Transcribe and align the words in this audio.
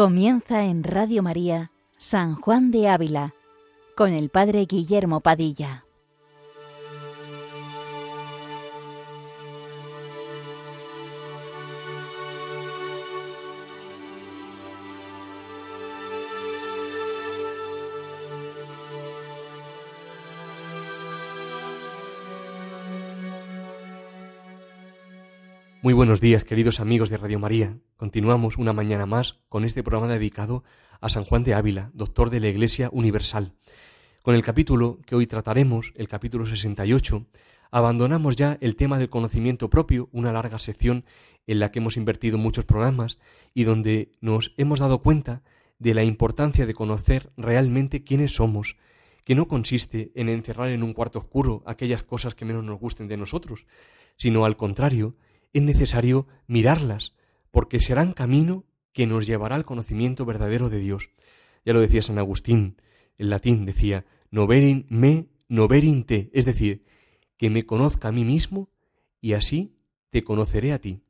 Comienza 0.00 0.64
en 0.64 0.82
Radio 0.82 1.22
María 1.22 1.72
San 1.98 2.34
Juan 2.34 2.70
de 2.70 2.88
Ávila 2.88 3.34
con 3.94 4.14
el 4.14 4.30
Padre 4.30 4.64
Guillermo 4.64 5.20
Padilla. 5.20 5.84
Muy 25.90 25.96
buenos 25.96 26.20
días, 26.20 26.44
queridos 26.44 26.78
amigos 26.78 27.10
de 27.10 27.16
Radio 27.16 27.40
María. 27.40 27.76
Continuamos 27.96 28.58
una 28.58 28.72
mañana 28.72 29.06
más 29.06 29.40
con 29.48 29.64
este 29.64 29.82
programa 29.82 30.12
dedicado 30.12 30.62
a 31.00 31.08
San 31.08 31.24
Juan 31.24 31.42
de 31.42 31.54
Ávila, 31.54 31.90
doctor 31.94 32.30
de 32.30 32.38
la 32.38 32.46
Iglesia 32.46 32.90
Universal. 32.92 33.54
Con 34.22 34.36
el 34.36 34.44
capítulo 34.44 35.00
que 35.04 35.16
hoy 35.16 35.26
trataremos, 35.26 35.92
el 35.96 36.06
capítulo 36.06 36.46
68, 36.46 37.26
abandonamos 37.72 38.36
ya 38.36 38.56
el 38.60 38.76
tema 38.76 39.00
del 39.00 39.08
conocimiento 39.08 39.68
propio, 39.68 40.08
una 40.12 40.32
larga 40.32 40.60
sección 40.60 41.04
en 41.48 41.58
la 41.58 41.72
que 41.72 41.80
hemos 41.80 41.96
invertido 41.96 42.38
muchos 42.38 42.64
programas 42.64 43.18
y 43.52 43.64
donde 43.64 44.12
nos 44.20 44.54
hemos 44.58 44.78
dado 44.78 45.00
cuenta 45.00 45.42
de 45.80 45.94
la 45.94 46.04
importancia 46.04 46.66
de 46.66 46.74
conocer 46.74 47.32
realmente 47.36 48.04
quiénes 48.04 48.32
somos, 48.32 48.76
que 49.24 49.34
no 49.34 49.48
consiste 49.48 50.12
en 50.14 50.28
encerrar 50.28 50.68
en 50.68 50.84
un 50.84 50.94
cuarto 50.94 51.18
oscuro 51.18 51.64
aquellas 51.66 52.04
cosas 52.04 52.36
que 52.36 52.44
menos 52.44 52.62
nos 52.62 52.78
gusten 52.78 53.08
de 53.08 53.16
nosotros, 53.16 53.66
sino 54.14 54.44
al 54.44 54.56
contrario, 54.56 55.16
es 55.52 55.62
necesario 55.62 56.26
mirarlas, 56.46 57.14
porque 57.50 57.80
serán 57.80 58.12
camino 58.12 58.64
que 58.92 59.06
nos 59.06 59.26
llevará 59.26 59.56
al 59.56 59.64
conocimiento 59.64 60.24
verdadero 60.24 60.68
de 60.68 60.78
Dios. 60.78 61.10
Ya 61.64 61.72
lo 61.72 61.80
decía 61.80 62.02
San 62.02 62.18
Agustín, 62.18 62.76
en 63.18 63.30
latín 63.30 63.66
decía, 63.66 64.04
noverin 64.30 64.86
me, 64.88 65.28
noverin 65.48 66.04
te, 66.04 66.30
es 66.32 66.44
decir, 66.44 66.84
que 67.36 67.50
me 67.50 67.66
conozca 67.66 68.08
a 68.08 68.12
mí 68.12 68.24
mismo 68.24 68.70
y 69.20 69.34
así 69.34 69.76
te 70.10 70.24
conoceré 70.24 70.72
a 70.72 70.80
ti. 70.80 71.02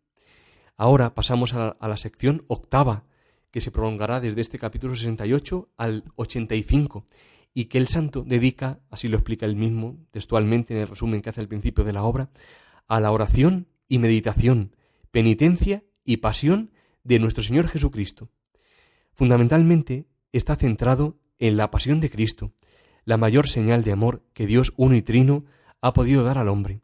Ahora 0.76 1.14
pasamos 1.14 1.54
a 1.54 1.76
la, 1.80 1.96
sección 1.96 2.42
octava, 2.48 3.04
que 3.50 3.60
se 3.60 3.70
prolongará 3.70 4.20
desde 4.20 4.40
este 4.40 4.58
capítulo 4.58 4.94
68 4.94 5.70
al 5.76 6.04
85, 6.16 7.06
y 7.52 7.64
que 7.66 7.78
el 7.78 7.88
santo 7.88 8.22
dedica, 8.22 8.80
así 8.90 9.08
lo 9.08 9.16
explica 9.16 9.44
él 9.44 9.56
mismo 9.56 9.98
textualmente 10.10 10.72
en 10.72 10.80
el 10.80 10.88
resumen 10.88 11.20
que 11.20 11.30
hace 11.30 11.40
al 11.40 11.48
principio 11.48 11.84
de 11.84 11.92
la 11.92 12.04
obra, 12.04 12.30
a 12.86 13.00
la 13.00 13.10
oración 13.10 13.66
y 13.90 13.98
meditación, 13.98 14.74
penitencia 15.10 15.84
y 16.04 16.18
pasión 16.18 16.70
de 17.04 17.18
nuestro 17.18 17.42
Señor 17.42 17.66
Jesucristo. 17.68 18.30
Fundamentalmente 19.12 20.06
está 20.32 20.56
centrado 20.56 21.18
en 21.38 21.58
la 21.58 21.70
pasión 21.70 22.00
de 22.00 22.08
Cristo, 22.08 22.52
la 23.04 23.16
mayor 23.16 23.48
señal 23.48 23.82
de 23.82 23.92
amor 23.92 24.22
que 24.32 24.46
Dios 24.46 24.72
uno 24.76 24.94
y 24.94 25.02
trino 25.02 25.44
ha 25.82 25.92
podido 25.92 26.22
dar 26.22 26.38
al 26.38 26.48
hombre. 26.48 26.80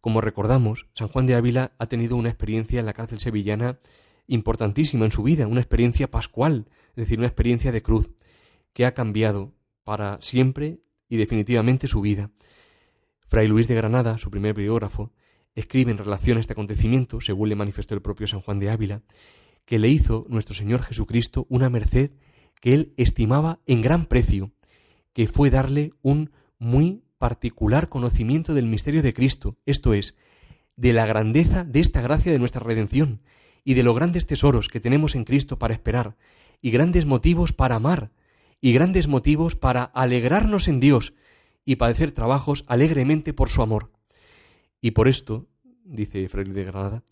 Como 0.00 0.20
recordamos, 0.20 0.86
San 0.94 1.08
Juan 1.08 1.24
de 1.24 1.34
Ávila 1.34 1.72
ha 1.78 1.86
tenido 1.86 2.16
una 2.16 2.28
experiencia 2.28 2.78
en 2.78 2.86
la 2.86 2.92
cárcel 2.92 3.20
sevillana 3.20 3.78
importantísima 4.26 5.06
en 5.06 5.12
su 5.12 5.22
vida, 5.22 5.46
una 5.46 5.60
experiencia 5.60 6.10
pascual, 6.10 6.66
es 6.90 6.96
decir, 6.96 7.18
una 7.18 7.28
experiencia 7.28 7.72
de 7.72 7.82
cruz, 7.82 8.10
que 8.74 8.84
ha 8.84 8.92
cambiado 8.92 9.54
para 9.82 10.18
siempre 10.20 10.80
y 11.08 11.16
definitivamente 11.16 11.88
su 11.88 12.02
vida. 12.02 12.30
Fray 13.20 13.48
Luis 13.48 13.66
de 13.66 13.76
Granada, 13.76 14.18
su 14.18 14.30
primer 14.30 14.54
biógrafo, 14.54 15.12
escribe 15.54 15.92
en 15.92 15.98
relación 15.98 16.36
a 16.36 16.40
este 16.40 16.52
acontecimiento, 16.52 17.20
según 17.20 17.48
le 17.48 17.56
manifestó 17.56 17.94
el 17.94 18.02
propio 18.02 18.26
San 18.26 18.40
Juan 18.40 18.58
de 18.58 18.70
Ávila, 18.70 19.02
que 19.64 19.78
le 19.78 19.88
hizo 19.88 20.24
nuestro 20.28 20.54
Señor 20.54 20.82
Jesucristo 20.82 21.46
una 21.48 21.70
merced 21.70 22.10
que 22.60 22.74
él 22.74 22.94
estimaba 22.96 23.60
en 23.66 23.82
gran 23.82 24.06
precio, 24.06 24.52
que 25.12 25.26
fue 25.26 25.50
darle 25.50 25.92
un 26.02 26.30
muy 26.58 27.04
particular 27.18 27.88
conocimiento 27.88 28.54
del 28.54 28.66
misterio 28.66 29.02
de 29.02 29.14
Cristo, 29.14 29.56
esto 29.64 29.94
es, 29.94 30.14
de 30.76 30.92
la 30.92 31.06
grandeza 31.06 31.64
de 31.64 31.80
esta 31.80 32.00
gracia 32.00 32.32
de 32.32 32.38
nuestra 32.38 32.60
redención 32.60 33.22
y 33.64 33.74
de 33.74 33.82
los 33.82 33.94
grandes 33.94 34.26
tesoros 34.26 34.68
que 34.68 34.80
tenemos 34.80 35.14
en 35.14 35.24
Cristo 35.24 35.58
para 35.58 35.74
esperar, 35.74 36.16
y 36.60 36.70
grandes 36.70 37.06
motivos 37.06 37.52
para 37.52 37.76
amar, 37.76 38.10
y 38.60 38.72
grandes 38.72 39.08
motivos 39.08 39.56
para 39.56 39.84
alegrarnos 39.84 40.68
en 40.68 40.80
Dios 40.80 41.14
y 41.64 41.76
padecer 41.76 42.12
trabajos 42.12 42.64
alegremente 42.66 43.32
por 43.32 43.48
su 43.48 43.62
amor. 43.62 43.93
Y 44.80 44.92
por 44.92 45.08
esto, 45.08 45.48
dice 45.84 46.28
Fray 46.28 46.44
de 46.44 46.64
Granada, 46.64 47.02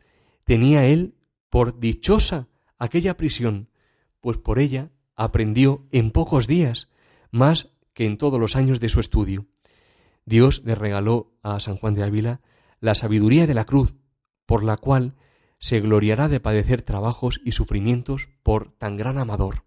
tenía 0.44 0.86
él 0.86 1.14
por 1.50 1.78
dichosa 1.78 2.48
aquella 2.78 3.16
prisión, 3.16 3.68
pues 4.20 4.38
por 4.38 4.58
ella 4.58 4.90
aprendió 5.16 5.86
en 5.90 6.10
pocos 6.10 6.46
días 6.46 6.88
más 7.30 7.74
que 7.94 8.06
en 8.06 8.16
todos 8.18 8.40
los 8.40 8.56
años 8.56 8.80
de 8.80 8.88
su 8.88 9.00
estudio. 9.00 9.46
Dios 10.24 10.62
le 10.64 10.74
regaló 10.74 11.32
a 11.42 11.60
San 11.60 11.76
Juan 11.76 11.94
de 11.94 12.04
Ávila 12.04 12.40
la 12.80 12.94
sabiduría 12.94 13.46
de 13.46 13.54
la 13.54 13.64
cruz, 13.64 13.94
por 14.46 14.64
la 14.64 14.76
cual 14.76 15.14
se 15.58 15.80
gloriará 15.80 16.28
de 16.28 16.40
padecer 16.40 16.82
trabajos 16.82 17.40
y 17.44 17.52
sufrimientos 17.52 18.28
por 18.42 18.72
tan 18.72 18.96
gran 18.96 19.18
amador. 19.18 19.64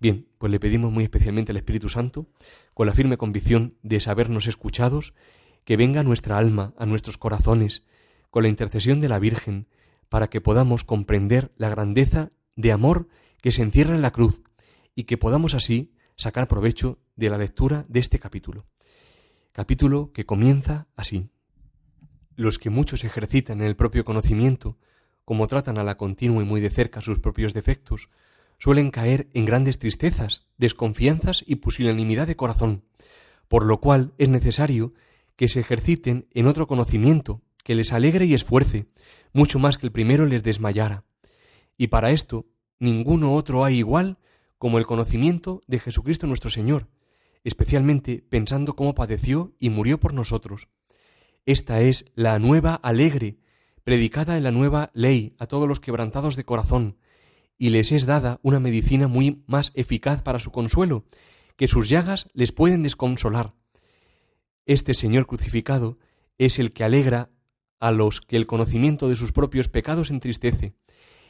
Bien, 0.00 0.28
pues 0.38 0.50
le 0.50 0.58
pedimos 0.58 0.90
muy 0.90 1.04
especialmente 1.04 1.52
al 1.52 1.58
Espíritu 1.58 1.88
Santo, 1.88 2.26
con 2.74 2.86
la 2.86 2.94
firme 2.94 3.16
convicción 3.16 3.76
de 3.82 4.00
sabernos 4.00 4.46
escuchados 4.46 5.14
que 5.64 5.76
venga 5.76 6.02
nuestra 6.02 6.38
alma 6.38 6.74
a 6.76 6.86
nuestros 6.86 7.18
corazones 7.18 7.84
con 8.30 8.42
la 8.42 8.48
intercesión 8.48 9.00
de 9.00 9.08
la 9.08 9.18
Virgen, 9.18 9.68
para 10.08 10.28
que 10.28 10.40
podamos 10.40 10.84
comprender 10.84 11.52
la 11.56 11.68
grandeza 11.68 12.30
de 12.56 12.72
amor 12.72 13.08
que 13.40 13.52
se 13.52 13.62
encierra 13.62 13.94
en 13.94 14.02
la 14.02 14.12
cruz 14.12 14.42
y 14.94 15.04
que 15.04 15.16
podamos 15.16 15.54
así 15.54 15.94
sacar 16.16 16.48
provecho 16.48 16.98
de 17.16 17.30
la 17.30 17.38
lectura 17.38 17.86
de 17.88 18.00
este 18.00 18.18
capítulo. 18.18 18.66
Capítulo 19.52 20.12
que 20.12 20.26
comienza 20.26 20.88
así. 20.96 21.30
Los 22.36 22.58
que 22.58 22.70
muchos 22.70 23.04
ejercitan 23.04 23.60
en 23.60 23.66
el 23.66 23.76
propio 23.76 24.04
conocimiento, 24.04 24.78
como 25.24 25.46
tratan 25.46 25.78
a 25.78 25.84
la 25.84 25.96
continua 25.96 26.42
y 26.42 26.46
muy 26.46 26.60
de 26.60 26.70
cerca 26.70 27.00
sus 27.00 27.20
propios 27.20 27.54
defectos, 27.54 28.10
suelen 28.58 28.90
caer 28.90 29.28
en 29.32 29.44
grandes 29.44 29.78
tristezas, 29.78 30.46
desconfianzas 30.58 31.44
y 31.46 31.56
pusilanimidad 31.56 32.26
de 32.26 32.36
corazón, 32.36 32.84
por 33.48 33.64
lo 33.64 33.80
cual 33.80 34.12
es 34.18 34.28
necesario 34.28 34.92
que 35.40 35.48
se 35.48 35.60
ejerciten 35.60 36.28
en 36.32 36.46
otro 36.46 36.66
conocimiento, 36.66 37.40
que 37.64 37.74
les 37.74 37.94
alegre 37.94 38.26
y 38.26 38.34
esfuerce, 38.34 38.88
mucho 39.32 39.58
más 39.58 39.78
que 39.78 39.86
el 39.86 39.90
primero 39.90 40.26
les 40.26 40.42
desmayara. 40.42 41.06
Y 41.78 41.86
para 41.86 42.10
esto, 42.10 42.44
ninguno 42.78 43.32
otro 43.32 43.64
hay 43.64 43.78
igual 43.78 44.18
como 44.58 44.76
el 44.76 44.84
conocimiento 44.84 45.62
de 45.66 45.78
Jesucristo 45.78 46.26
nuestro 46.26 46.50
Señor, 46.50 46.88
especialmente 47.42 48.22
pensando 48.28 48.76
cómo 48.76 48.94
padeció 48.94 49.54
y 49.58 49.70
murió 49.70 49.98
por 49.98 50.12
nosotros. 50.12 50.68
Esta 51.46 51.80
es 51.80 52.04
la 52.14 52.38
nueva 52.38 52.74
alegre, 52.74 53.38
predicada 53.82 54.36
en 54.36 54.44
la 54.44 54.50
nueva 54.50 54.90
ley 54.92 55.36
a 55.38 55.46
todos 55.46 55.66
los 55.66 55.80
quebrantados 55.80 56.36
de 56.36 56.44
corazón, 56.44 56.98
y 57.56 57.70
les 57.70 57.92
es 57.92 58.04
dada 58.04 58.40
una 58.42 58.60
medicina 58.60 59.08
muy 59.08 59.42
más 59.46 59.72
eficaz 59.72 60.20
para 60.20 60.38
su 60.38 60.50
consuelo, 60.50 61.06
que 61.56 61.66
sus 61.66 61.88
llagas 61.88 62.28
les 62.34 62.52
pueden 62.52 62.82
desconsolar. 62.82 63.54
Este 64.66 64.94
Señor 64.94 65.26
crucificado 65.26 65.98
es 66.38 66.58
el 66.58 66.72
que 66.72 66.84
alegra 66.84 67.30
a 67.78 67.92
los 67.92 68.20
que 68.20 68.36
el 68.36 68.46
conocimiento 68.46 69.08
de 69.08 69.16
sus 69.16 69.32
propios 69.32 69.68
pecados 69.68 70.10
entristece, 70.10 70.74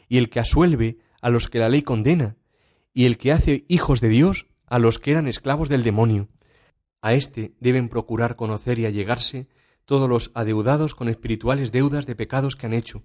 y 0.08 0.18
el 0.18 0.28
que 0.28 0.41
asuelve 0.41 0.98
a 1.20 1.30
los 1.30 1.48
que 1.48 1.60
la 1.60 1.68
ley 1.68 1.82
condena, 1.82 2.36
y 2.92 3.04
el 3.06 3.18
que 3.18 3.32
hace 3.32 3.65
hijos 3.68 4.00
de 4.00 4.09
Dios 4.09 4.47
a 4.66 4.78
los 4.78 4.98
que 4.98 5.12
eran 5.12 5.28
esclavos 5.28 5.68
del 5.68 5.82
demonio. 5.82 6.28
A 7.03 7.15
éste 7.15 7.54
deben 7.60 7.88
procurar 7.88 8.36
conocer 8.36 8.78
y 8.78 8.86
allegarse 8.86 9.48
todos 9.84 10.09
los 10.09 10.33
adeudados 10.34 10.94
con 10.94 11.09
espirituales 11.09 11.72
deudas 11.72 12.06
de 12.06 12.16
pecados 12.16 12.56
que 12.56 12.66
han 12.66 12.74
hecho, 12.74 13.04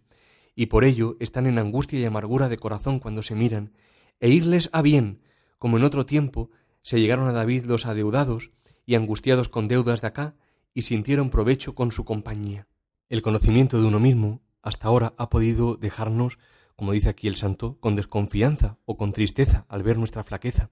y 0.56 0.68
por 0.68 0.84
ello 0.84 1.18
están 1.20 1.46
en 1.46 1.60
angustia 1.60 2.00
y 2.00 2.06
amargura 2.06 2.50
de 2.50 2.58
corazón 2.58 3.00
cuando 3.00 3.22
se 3.22 3.36
miran, 3.36 3.74
e 4.20 4.30
irles 4.30 4.70
a 4.72 4.82
bien, 4.82 5.22
como 5.58 5.78
en 5.78 5.84
otro 5.84 6.06
tiempo 6.06 6.50
se 6.82 7.00
llegaron 7.00 7.28
a 7.28 7.32
David 7.32 7.66
los 7.66 7.86
adeudados, 7.86 8.52
y 8.86 8.96
angustiados 8.96 9.50
con 9.50 9.68
deudas 9.68 10.02
de 10.02 10.08
acá, 10.08 10.36
y 10.74 10.84
sintieron 10.84 11.30
provecho 11.30 11.74
con 11.74 11.92
su 11.92 12.06
compañía. 12.06 12.68
El 13.10 13.22
conocimiento 13.22 13.80
de 13.80 13.88
uno 13.88 14.00
mismo 14.00 14.42
hasta 14.62 14.88
ahora 14.88 15.14
ha 15.18 15.30
podido 15.30 15.76
dejarnos, 15.76 16.38
como 16.76 16.92
dice 16.92 17.10
aquí 17.10 17.28
el 17.28 17.38
santo, 17.38 17.78
con 17.80 17.96
desconfianza 17.96 18.78
o 18.86 18.98
con 18.98 19.14
tristeza 19.14 19.66
al 19.70 19.84
ver 19.84 19.98
nuestra 19.98 20.24
flaqueza. 20.24 20.72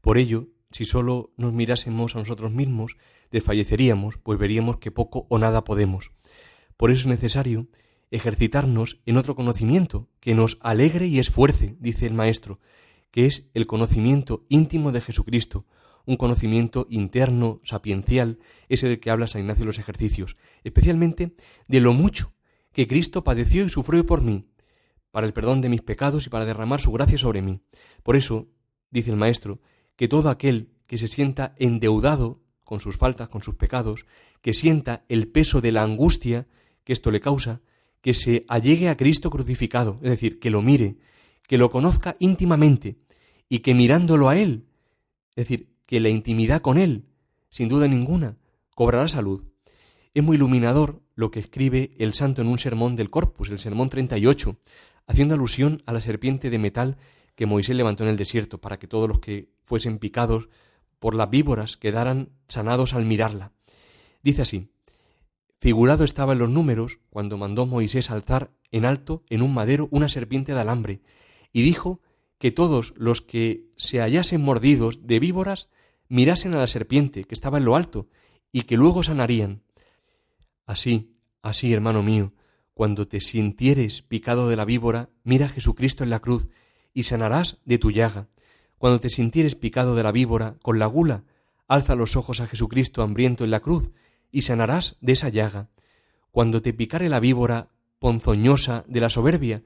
Por 0.00 0.16
ello, 0.16 0.48
si 0.70 0.84
sólo 0.84 1.32
nos 1.36 1.52
mirásemos 1.52 2.16
a 2.16 2.18
nosotros 2.18 2.52
mismos, 2.52 2.96
desfalleceríamos, 3.30 4.16
pues 4.16 4.38
veríamos 4.38 4.78
que 4.78 4.90
poco 4.90 5.26
o 5.28 5.38
nada 5.38 5.64
podemos. 5.64 6.12
Por 6.76 6.90
eso 6.90 7.02
es 7.02 7.06
necesario 7.06 7.68
ejercitarnos 8.10 9.00
en 9.06 9.16
otro 9.16 9.34
conocimiento 9.34 10.08
que 10.20 10.34
nos 10.34 10.58
alegre 10.60 11.06
y 11.06 11.18
esfuerce, 11.18 11.76
dice 11.80 12.06
el 12.06 12.14
Maestro, 12.14 12.60
que 13.10 13.26
es 13.26 13.50
el 13.54 13.66
conocimiento 13.66 14.44
íntimo 14.48 14.92
de 14.92 15.00
Jesucristo, 15.00 15.66
un 16.06 16.16
conocimiento 16.16 16.86
interno, 16.90 17.60
sapiencial, 17.64 18.38
ese 18.68 18.88
del 18.88 19.00
que 19.00 19.10
habla 19.10 19.28
San 19.28 19.42
Ignacio 19.42 19.62
de 19.62 19.66
los 19.66 19.78
ejercicios, 19.78 20.36
especialmente 20.64 21.34
de 21.68 21.80
lo 21.80 21.92
mucho 21.92 22.34
que 22.72 22.86
Cristo 22.86 23.22
padeció 23.24 23.64
y 23.64 23.68
sufrió 23.68 24.04
por 24.06 24.22
mí, 24.22 24.46
para 25.10 25.26
el 25.26 25.32
perdón 25.32 25.60
de 25.60 25.68
mis 25.68 25.82
pecados 25.82 26.26
y 26.26 26.30
para 26.30 26.44
derramar 26.44 26.80
su 26.80 26.90
gracia 26.92 27.18
sobre 27.18 27.42
mí. 27.42 27.60
Por 28.02 28.16
eso, 28.16 28.48
dice 28.90 29.10
el 29.10 29.16
Maestro, 29.16 29.60
que 29.96 30.08
todo 30.08 30.30
aquel 30.30 30.72
que 30.86 30.98
se 30.98 31.08
sienta 31.08 31.54
endeudado 31.58 32.42
con 32.64 32.80
sus 32.80 32.96
faltas, 32.96 33.28
con 33.28 33.42
sus 33.42 33.54
pecados, 33.56 34.06
que 34.40 34.54
sienta 34.54 35.04
el 35.08 35.28
peso 35.28 35.60
de 35.60 35.72
la 35.72 35.82
angustia 35.82 36.46
que 36.84 36.92
esto 36.92 37.10
le 37.10 37.20
causa, 37.20 37.60
que 38.00 38.14
se 38.14 38.44
allegue 38.48 38.88
a 38.88 38.96
Cristo 38.96 39.30
crucificado, 39.30 39.98
es 40.02 40.10
decir, 40.10 40.40
que 40.40 40.50
lo 40.50 40.62
mire, 40.62 40.96
que 41.46 41.58
lo 41.58 41.70
conozca 41.70 42.16
íntimamente 42.18 42.96
y 43.48 43.60
que 43.60 43.74
mirándolo 43.74 44.28
a 44.28 44.36
Él, 44.36 44.66
es 45.36 45.48
decir, 45.48 45.71
que 45.92 46.00
la 46.00 46.08
intimidad 46.08 46.62
con 46.62 46.78
Él, 46.78 47.04
sin 47.50 47.68
duda 47.68 47.86
ninguna, 47.86 48.38
cobrará 48.74 49.08
salud. 49.08 49.44
Es 50.14 50.24
muy 50.24 50.36
iluminador 50.36 51.02
lo 51.14 51.30
que 51.30 51.38
escribe 51.38 51.92
el 51.98 52.14
santo 52.14 52.40
en 52.40 52.48
un 52.48 52.56
sermón 52.56 52.96
del 52.96 53.10
Corpus, 53.10 53.50
el 53.50 53.58
sermón 53.58 53.90
38, 53.90 54.56
haciendo 55.06 55.34
alusión 55.34 55.82
a 55.84 55.92
la 55.92 56.00
serpiente 56.00 56.48
de 56.48 56.58
metal 56.58 56.96
que 57.34 57.44
Moisés 57.44 57.76
levantó 57.76 58.04
en 58.04 58.08
el 58.08 58.16
desierto, 58.16 58.58
para 58.58 58.78
que 58.78 58.86
todos 58.86 59.06
los 59.06 59.18
que 59.18 59.50
fuesen 59.64 59.98
picados 59.98 60.48
por 60.98 61.14
las 61.14 61.28
víboras 61.28 61.76
quedaran 61.76 62.30
sanados 62.48 62.94
al 62.94 63.04
mirarla. 63.04 63.52
Dice 64.22 64.40
así, 64.40 64.70
figurado 65.60 66.04
estaba 66.04 66.32
en 66.32 66.38
los 66.38 66.48
números 66.48 67.00
cuando 67.10 67.36
mandó 67.36 67.66
Moisés 67.66 68.10
alzar 68.10 68.50
en 68.70 68.86
alto 68.86 69.24
en 69.28 69.42
un 69.42 69.52
madero 69.52 69.88
una 69.90 70.08
serpiente 70.08 70.54
de 70.54 70.60
alambre, 70.62 71.02
y 71.52 71.60
dijo 71.60 72.00
que 72.38 72.50
todos 72.50 72.94
los 72.96 73.20
que 73.20 73.66
se 73.76 73.98
hallasen 74.00 74.40
mordidos 74.40 75.06
de 75.06 75.20
víboras 75.20 75.68
mirasen 76.12 76.52
a 76.52 76.58
la 76.58 76.66
serpiente 76.66 77.24
que 77.24 77.34
estaba 77.34 77.56
en 77.56 77.64
lo 77.64 77.74
alto, 77.74 78.06
y 78.52 78.64
que 78.64 78.76
luego 78.76 79.02
sanarían. 79.02 79.62
Así, 80.66 81.16
así, 81.40 81.72
hermano 81.72 82.02
mío, 82.02 82.34
cuando 82.74 83.08
te 83.08 83.22
sintieres 83.22 84.02
picado 84.02 84.50
de 84.50 84.56
la 84.56 84.66
víbora, 84.66 85.08
mira 85.24 85.46
a 85.46 85.48
Jesucristo 85.48 86.04
en 86.04 86.10
la 86.10 86.20
cruz 86.20 86.50
y 86.92 87.04
sanarás 87.04 87.62
de 87.64 87.78
tu 87.78 87.90
llaga. 87.90 88.28
Cuando 88.76 89.00
te 89.00 89.08
sintieres 89.08 89.54
picado 89.54 89.94
de 89.94 90.02
la 90.02 90.12
víbora 90.12 90.58
con 90.60 90.78
la 90.78 90.84
gula, 90.84 91.24
alza 91.66 91.94
los 91.94 92.14
ojos 92.14 92.42
a 92.42 92.46
Jesucristo 92.46 93.02
hambriento 93.02 93.42
en 93.42 93.50
la 93.50 93.60
cruz 93.60 93.90
y 94.30 94.42
sanarás 94.42 94.98
de 95.00 95.12
esa 95.12 95.30
llaga. 95.30 95.70
Cuando 96.30 96.60
te 96.60 96.74
picare 96.74 97.08
la 97.08 97.20
víbora 97.20 97.70
ponzoñosa 97.98 98.84
de 98.86 99.00
la 99.00 99.08
soberbia, 99.08 99.62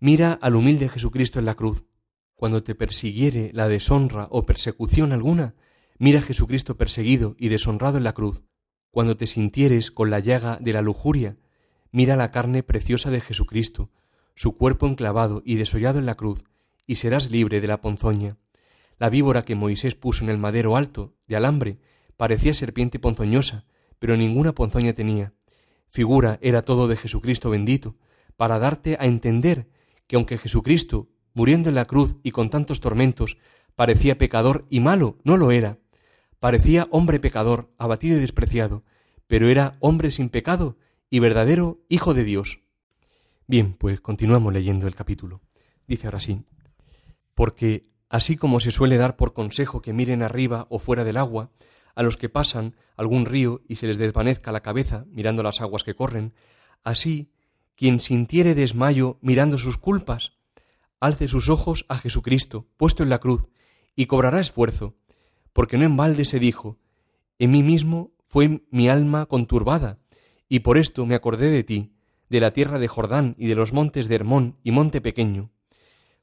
mira 0.00 0.32
al 0.40 0.56
humilde 0.56 0.88
Jesucristo 0.88 1.38
en 1.38 1.44
la 1.44 1.54
cruz. 1.54 1.84
Cuando 2.34 2.62
te 2.62 2.74
persiguiere 2.74 3.50
la 3.52 3.68
deshonra 3.68 4.26
o 4.30 4.46
persecución 4.46 5.12
alguna, 5.12 5.54
mira 6.02 6.18
a 6.18 6.22
Jesucristo 6.22 6.76
perseguido 6.76 7.36
y 7.38 7.48
deshonrado 7.48 7.96
en 7.96 8.04
la 8.04 8.12
cruz. 8.12 8.42
Cuando 8.90 9.16
te 9.16 9.28
sintieres 9.28 9.92
con 9.92 10.10
la 10.10 10.18
llaga 10.18 10.58
de 10.60 10.72
la 10.72 10.82
lujuria, 10.82 11.36
Mira 11.94 12.16
la 12.16 12.30
carne 12.30 12.62
preciosa 12.62 13.10
de 13.10 13.20
Jesucristo, 13.20 13.90
su 14.34 14.56
cuerpo 14.56 14.86
enclavado 14.86 15.42
y 15.44 15.56
desollado 15.56 15.98
en 15.98 16.06
la 16.06 16.14
cruz, 16.14 16.42
y 16.86 16.94
serás 16.94 17.30
libre 17.30 17.60
de 17.60 17.66
la 17.66 17.82
ponzoña. 17.82 18.38
La 18.98 19.10
víbora 19.10 19.42
que 19.42 19.54
Moisés 19.54 19.94
puso 19.94 20.24
en 20.24 20.30
el 20.30 20.38
madero 20.38 20.74
alto, 20.74 21.14
de 21.26 21.36
alambre, 21.36 21.80
parecía 22.16 22.54
serpiente 22.54 22.98
ponzoñosa, 22.98 23.66
pero 23.98 24.16
ninguna 24.16 24.54
ponzoña 24.54 24.94
tenía. 24.94 25.34
Figura 25.90 26.38
era 26.40 26.62
todo 26.62 26.88
de 26.88 26.96
Jesucristo 26.96 27.50
bendito, 27.50 27.96
para 28.38 28.58
darte 28.58 28.96
a 28.98 29.04
entender 29.04 29.68
que 30.06 30.16
aunque 30.16 30.38
Jesucristo, 30.38 31.10
muriendo 31.34 31.68
en 31.68 31.74
la 31.74 31.84
cruz 31.84 32.16
y 32.22 32.30
con 32.30 32.48
tantos 32.48 32.80
tormentos, 32.80 33.36
parecía 33.76 34.16
pecador 34.16 34.64
y 34.70 34.80
malo, 34.80 35.18
no 35.24 35.36
lo 35.36 35.50
era. 35.50 35.81
Parecía 36.42 36.88
hombre 36.90 37.20
pecador, 37.20 37.72
abatido 37.78 38.16
y 38.16 38.20
despreciado, 38.20 38.82
pero 39.28 39.48
era 39.48 39.74
hombre 39.78 40.10
sin 40.10 40.28
pecado 40.28 40.76
y 41.08 41.20
verdadero 41.20 41.84
Hijo 41.88 42.14
de 42.14 42.24
Dios. 42.24 42.64
Bien, 43.46 43.74
pues 43.74 44.00
continuamos 44.00 44.52
leyendo 44.52 44.88
el 44.88 44.96
capítulo. 44.96 45.40
Dice 45.86 46.08
ahora 46.08 46.18
sí, 46.18 46.44
porque 47.36 47.86
así 48.08 48.36
como 48.36 48.58
se 48.58 48.72
suele 48.72 48.96
dar 48.96 49.14
por 49.14 49.34
consejo 49.34 49.82
que 49.82 49.92
miren 49.92 50.20
arriba 50.20 50.66
o 50.68 50.80
fuera 50.80 51.04
del 51.04 51.18
agua, 51.18 51.52
a 51.94 52.02
los 52.02 52.16
que 52.16 52.28
pasan 52.28 52.74
algún 52.96 53.24
río 53.24 53.62
y 53.68 53.76
se 53.76 53.86
les 53.86 53.96
desvanezca 53.96 54.50
la 54.50 54.62
cabeza 54.62 55.04
mirando 55.10 55.44
las 55.44 55.60
aguas 55.60 55.84
que 55.84 55.94
corren, 55.94 56.34
así 56.82 57.30
quien 57.76 58.00
sintiere 58.00 58.56
desmayo 58.56 59.16
mirando 59.20 59.58
sus 59.58 59.76
culpas, 59.78 60.32
alce 60.98 61.28
sus 61.28 61.48
ojos 61.48 61.86
a 61.88 61.98
Jesucristo, 61.98 62.66
puesto 62.76 63.04
en 63.04 63.10
la 63.10 63.20
cruz, 63.20 63.44
y 63.94 64.06
cobrará 64.06 64.40
esfuerzo, 64.40 64.96
porque 65.52 65.78
no 65.78 65.84
en 65.84 65.96
balde 65.96 66.24
se 66.24 66.38
dijo, 66.38 66.78
en 67.38 67.50
mí 67.50 67.62
mismo 67.62 68.12
fue 68.26 68.62
mi 68.70 68.88
alma 68.88 69.26
conturbada, 69.26 69.98
y 70.48 70.60
por 70.60 70.78
esto 70.78 71.06
me 71.06 71.14
acordé 71.14 71.50
de 71.50 71.64
ti, 71.64 71.92
de 72.28 72.40
la 72.40 72.52
tierra 72.52 72.78
de 72.78 72.88
Jordán 72.88 73.34
y 73.38 73.46
de 73.46 73.54
los 73.54 73.72
montes 73.72 74.08
de 74.08 74.14
Hermón 74.14 74.56
y 74.62 74.70
monte 74.70 75.00
pequeño, 75.00 75.50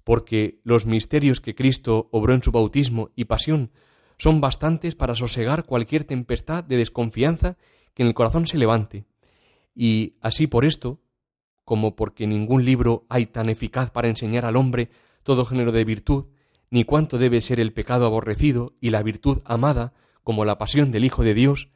porque 0.03 0.59
los 0.63 0.85
misterios 0.85 1.39
que 1.41 1.55
Cristo 1.55 2.09
obró 2.11 2.33
en 2.33 2.41
su 2.41 2.51
bautismo 2.51 3.11
y 3.15 3.25
pasión 3.25 3.71
son 4.17 4.41
bastantes 4.41 4.95
para 4.95 5.15
sosegar 5.15 5.65
cualquier 5.65 6.03
tempestad 6.03 6.63
de 6.63 6.77
desconfianza 6.77 7.57
que 7.93 8.03
en 8.03 8.07
el 8.07 8.13
corazón 8.13 8.47
se 8.47 8.57
levante. 8.57 9.05
Y 9.75 10.17
así 10.19 10.47
por 10.47 10.65
esto, 10.65 10.99
como 11.63 11.95
porque 11.95 12.27
ningún 12.27 12.65
libro 12.65 13.05
hay 13.09 13.27
tan 13.27 13.49
eficaz 13.49 13.91
para 13.91 14.09
enseñar 14.09 14.45
al 14.45 14.55
hombre 14.55 14.89
todo 15.23 15.45
género 15.45 15.71
de 15.71 15.85
virtud, 15.85 16.25
ni 16.71 16.83
cuánto 16.83 17.17
debe 17.17 17.41
ser 17.41 17.59
el 17.59 17.73
pecado 17.73 18.05
aborrecido 18.05 18.75
y 18.79 18.91
la 18.91 19.03
virtud 19.03 19.41
amada 19.45 19.93
como 20.23 20.45
la 20.45 20.57
pasión 20.57 20.91
del 20.91 21.05
Hijo 21.05 21.23
de 21.23 21.33
Dios, 21.33 21.69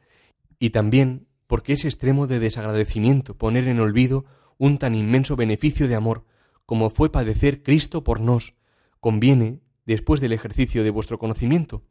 y 0.58 0.70
también 0.70 1.26
porque 1.46 1.72
es 1.72 1.84
extremo 1.84 2.26
de 2.26 2.38
desagradecimiento 2.38 3.36
poner 3.36 3.68
en 3.68 3.80
olvido 3.80 4.24
un 4.58 4.78
tan 4.78 4.94
inmenso 4.94 5.36
beneficio 5.36 5.88
de 5.88 5.94
amor 5.94 6.24
como 6.66 6.90
fue 6.90 7.10
padecer 7.10 7.62
Cristo 7.62 8.04
por 8.04 8.20
nos, 8.20 8.54
conviene, 9.00 9.60
después 9.84 10.20
del 10.20 10.32
ejercicio 10.32 10.82
de 10.82 10.90
vuestro 10.90 11.18
conocimiento, 11.18 11.82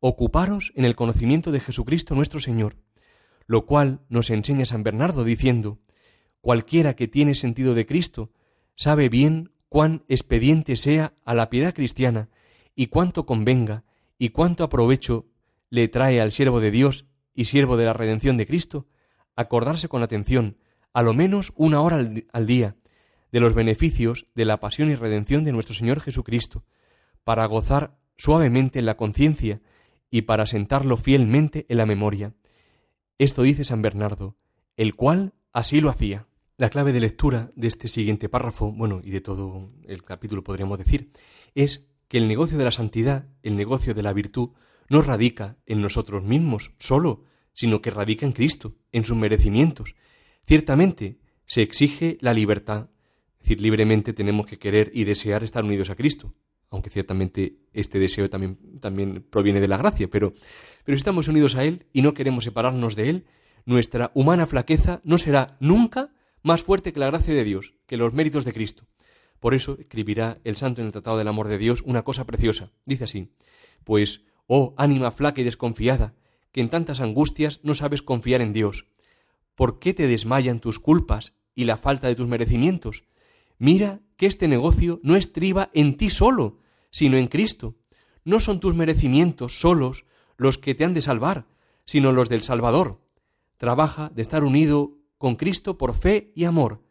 ocuparos 0.00 0.72
en 0.76 0.84
el 0.84 0.96
conocimiento 0.96 1.52
de 1.52 1.60
Jesucristo 1.60 2.14
nuestro 2.14 2.40
Señor, 2.40 2.76
lo 3.46 3.66
cual 3.66 4.00
nos 4.08 4.30
enseña 4.30 4.64
San 4.64 4.82
Bernardo 4.82 5.24
diciendo, 5.24 5.78
cualquiera 6.40 6.94
que 6.94 7.08
tiene 7.08 7.34
sentido 7.34 7.74
de 7.74 7.84
Cristo 7.84 8.32
sabe 8.76 9.08
bien 9.08 9.52
cuán 9.68 10.04
expediente 10.08 10.76
sea 10.76 11.14
a 11.24 11.34
la 11.34 11.50
piedad 11.50 11.74
cristiana 11.74 12.30
y 12.74 12.88
cuánto 12.88 13.26
convenga 13.26 13.84
y 14.18 14.30
cuánto 14.30 14.64
aprovecho 14.64 15.26
le 15.70 15.88
trae 15.88 16.20
al 16.20 16.32
siervo 16.32 16.60
de 16.60 16.70
Dios 16.70 17.06
y 17.34 17.46
siervo 17.46 17.76
de 17.76 17.84
la 17.84 17.92
redención 17.92 18.36
de 18.36 18.46
Cristo 18.46 18.86
acordarse 19.36 19.88
con 19.88 20.02
atención, 20.02 20.58
a 20.92 21.02
lo 21.02 21.12
menos 21.12 21.52
una 21.56 21.80
hora 21.80 21.96
al, 21.96 22.46
día, 22.46 22.76
de 23.32 23.40
los 23.40 23.54
beneficios 23.54 24.26
de 24.34 24.44
la 24.44 24.60
pasión 24.60 24.90
y 24.90 24.94
redención 24.94 25.44
de 25.44 25.52
nuestro 25.52 25.74
Señor 25.74 26.00
Jesucristo, 26.00 26.64
para 27.24 27.46
gozar 27.46 27.98
suavemente 28.16 28.78
en 28.78 28.86
la 28.86 28.96
conciencia 28.96 29.60
y 30.10 30.22
para 30.22 30.46
sentarlo 30.46 30.96
fielmente 30.96 31.66
en 31.68 31.78
la 31.78 31.86
memoria. 31.86 32.34
Esto 33.18 33.42
dice 33.42 33.64
San 33.64 33.82
Bernardo, 33.82 34.36
el 34.76 34.94
cual 34.94 35.34
así 35.52 35.80
lo 35.80 35.90
hacía. 35.90 36.28
La 36.56 36.70
clave 36.70 36.92
de 36.92 37.00
lectura 37.00 37.50
de 37.56 37.66
este 37.66 37.88
siguiente 37.88 38.28
párrafo, 38.28 38.70
bueno, 38.70 39.00
y 39.02 39.10
de 39.10 39.20
todo 39.20 39.72
el 39.88 40.04
capítulo 40.04 40.44
podríamos 40.44 40.78
decir, 40.78 41.10
es 41.56 41.88
que 42.08 42.18
el 42.18 42.28
negocio 42.28 42.58
de 42.58 42.64
la 42.64 42.70
santidad, 42.70 43.28
el 43.42 43.56
negocio 43.56 43.94
de 43.94 44.02
la 44.02 44.12
virtud, 44.12 44.50
no 44.88 45.02
radica 45.02 45.56
en 45.66 45.80
nosotros 45.80 46.22
mismos 46.22 46.74
solo, 46.78 47.24
sino 47.52 47.80
que 47.80 47.90
radica 47.90 48.26
en 48.26 48.32
Cristo, 48.32 48.76
en 48.92 49.04
sus 49.04 49.16
merecimientos. 49.16 49.94
Ciertamente, 50.46 51.18
se 51.46 51.62
exige 51.62 52.18
la 52.20 52.34
libertad, 52.34 52.90
es 53.38 53.48
decir, 53.48 53.60
libremente 53.60 54.12
tenemos 54.12 54.46
que 54.46 54.58
querer 54.58 54.90
y 54.94 55.04
desear 55.04 55.44
estar 55.44 55.64
unidos 55.64 55.90
a 55.90 55.96
Cristo, 55.96 56.34
aunque 56.70 56.90
ciertamente 56.90 57.58
este 57.72 57.98
deseo 57.98 58.28
también, 58.28 58.58
también 58.80 59.26
proviene 59.30 59.60
de 59.60 59.68
la 59.68 59.76
gracia, 59.76 60.08
pero, 60.08 60.34
pero 60.84 60.96
si 60.96 61.00
estamos 61.00 61.28
unidos 61.28 61.54
a 61.54 61.64
Él 61.64 61.86
y 61.92 62.02
no 62.02 62.14
queremos 62.14 62.44
separarnos 62.44 62.96
de 62.96 63.10
Él, 63.10 63.26
nuestra 63.66 64.10
humana 64.14 64.46
flaqueza 64.46 65.00
no 65.04 65.18
será 65.18 65.56
nunca 65.60 66.12
más 66.42 66.62
fuerte 66.62 66.92
que 66.92 67.00
la 67.00 67.06
gracia 67.06 67.34
de 67.34 67.44
Dios, 67.44 67.74
que 67.86 67.96
los 67.96 68.12
méritos 68.12 68.44
de 68.44 68.52
Cristo. 68.52 68.86
Por 69.40 69.54
eso 69.54 69.76
escribirá 69.78 70.40
el 70.44 70.56
santo 70.56 70.80
en 70.80 70.86
el 70.86 70.92
Tratado 70.92 71.18
del 71.18 71.28
Amor 71.28 71.48
de 71.48 71.58
Dios 71.58 71.82
una 71.82 72.02
cosa 72.02 72.24
preciosa. 72.24 72.72
Dice 72.86 73.04
así, 73.04 73.30
pues, 73.84 74.22
oh 74.46 74.74
ánima 74.76 75.10
flaca 75.10 75.40
y 75.40 75.44
desconfiada, 75.44 76.14
que 76.52 76.60
en 76.60 76.70
tantas 76.70 77.00
angustias 77.00 77.60
no 77.62 77.74
sabes 77.74 78.02
confiar 78.02 78.40
en 78.40 78.52
Dios. 78.52 78.86
¿Por 79.54 79.78
qué 79.78 79.94
te 79.94 80.06
desmayan 80.06 80.60
tus 80.60 80.78
culpas 80.78 81.34
y 81.54 81.64
la 81.64 81.76
falta 81.76 82.08
de 82.08 82.14
tus 82.14 82.26
merecimientos? 82.26 83.04
Mira 83.58 84.00
que 84.16 84.26
este 84.26 84.48
negocio 84.48 84.98
no 85.02 85.16
estriba 85.16 85.70
en 85.74 85.96
ti 85.96 86.10
solo, 86.10 86.58
sino 86.90 87.16
en 87.16 87.28
Cristo. 87.28 87.76
No 88.24 88.40
son 88.40 88.60
tus 88.60 88.74
merecimientos 88.74 89.60
solos 89.60 90.06
los 90.36 90.58
que 90.58 90.74
te 90.74 90.84
han 90.84 90.94
de 90.94 91.00
salvar, 91.00 91.46
sino 91.84 92.12
los 92.12 92.28
del 92.28 92.42
Salvador. 92.42 93.00
Trabaja 93.56 94.10
de 94.10 94.22
estar 94.22 94.44
unido 94.44 94.98
con 95.18 95.36
Cristo 95.36 95.78
por 95.78 95.94
fe 95.94 96.32
y 96.34 96.44
amor, 96.44 96.82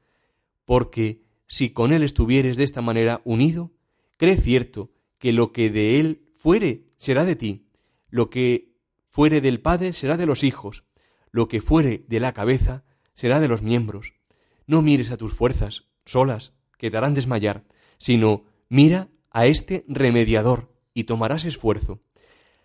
porque 0.66 1.23
si 1.54 1.70
con 1.70 1.94
Él 1.94 2.02
estuvieres 2.02 2.58
de 2.58 2.64
esta 2.64 2.82
manera 2.82 3.22
unido, 3.26 3.74
cree 4.18 4.38
cierto 4.38 4.92
que 5.20 5.32
lo 5.32 5.52
que 5.52 5.70
de 5.70 6.00
Él 6.00 6.28
fuere 6.34 6.88
será 6.98 7.26
de 7.26 7.36
ti, 7.36 7.70
lo 8.10 8.32
que 8.32 8.74
fuere 9.08 9.40
del 9.40 9.62
Padre 9.62 9.94
será 9.94 10.18
de 10.18 10.26
los 10.26 10.44
hijos, 10.44 10.84
lo 11.30 11.48
que 11.48 11.62
fuere 11.62 12.06
de 12.08 12.20
la 12.20 12.34
cabeza 12.34 12.86
será 13.14 13.40
de 13.40 13.48
los 13.48 13.62
miembros. 13.62 14.16
No 14.66 14.82
mires 14.82 15.12
a 15.12 15.18
tus 15.18 15.36
fuerzas, 15.36 15.86
solas, 16.08 16.54
que 16.80 16.90
te 16.90 16.98
harán 16.98 17.14
desmayar, 17.14 17.66
sino 18.00 18.46
mira 18.68 19.10
a 19.30 19.46
este 19.46 19.86
remediador 19.88 20.74
y 20.96 21.04
tomarás 21.04 21.46
esfuerzo. 21.46 22.02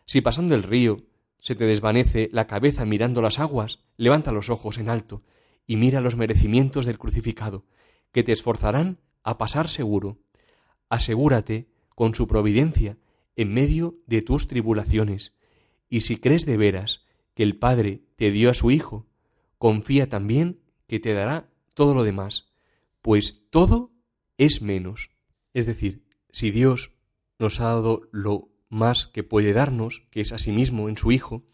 Si 0.07 0.23
pasando 0.23 0.55
el 0.55 0.63
río 0.63 1.05
se 1.41 1.55
te 1.55 1.67
desvanece 1.67 2.31
la 2.33 2.47
cabeza 2.47 2.87
mirando 2.87 3.21
las 3.21 3.39
aguas, 3.39 3.85
levanta 3.99 4.33
los 4.33 4.49
ojos 4.49 4.79
en 4.79 4.89
alto 4.89 5.23
y 5.67 5.77
mira 5.77 6.01
los 6.01 6.17
merecimientos 6.17 6.87
del 6.87 6.99
crucificado, 6.99 7.67
que 8.13 8.23
te 8.23 8.33
esforzarán 8.33 9.01
a 9.23 9.39
pasar 9.39 9.69
seguro. 9.69 10.19
Asegúrate 10.89 11.69
con 11.95 12.15
su 12.15 12.27
providencia 12.27 12.99
en 13.37 13.53
medio 13.53 13.99
de 14.07 14.23
tus 14.23 14.49
tribulaciones, 14.49 15.37
y 15.89 16.03
si 16.03 16.19
crees 16.19 16.45
de 16.45 16.57
veras 16.57 17.05
que 17.35 17.43
el 17.43 17.57
Padre 17.57 18.03
te 18.17 18.31
dio 18.31 18.51
a 18.51 18.55
su 18.55 18.71
Hijo, 18.71 19.07
confía 19.59 20.09
también 20.09 20.61
que 20.87 21.01
te 21.01 21.15
dará 21.15 21.51
todo 21.75 21.95
lo 21.95 22.03
demás, 22.03 22.53
pues 23.03 23.49
todo 23.51 23.93
es 24.37 24.63
menos. 24.63 25.11
Es 25.55 25.67
decir, 25.67 26.05
si 26.31 26.51
Dios 26.51 26.93
nos 27.39 27.61
ha 27.61 27.65
dado 27.65 28.03
lo 28.11 28.49
más 28.69 29.07
que 29.07 29.23
puede 29.23 29.53
darnos, 29.53 30.07
que 30.11 30.21
es 30.21 30.33
a 30.33 30.39
sí 30.39 30.53
mismo 30.53 30.89
en 30.89 30.97
su 30.97 31.13
Hijo, 31.13 31.45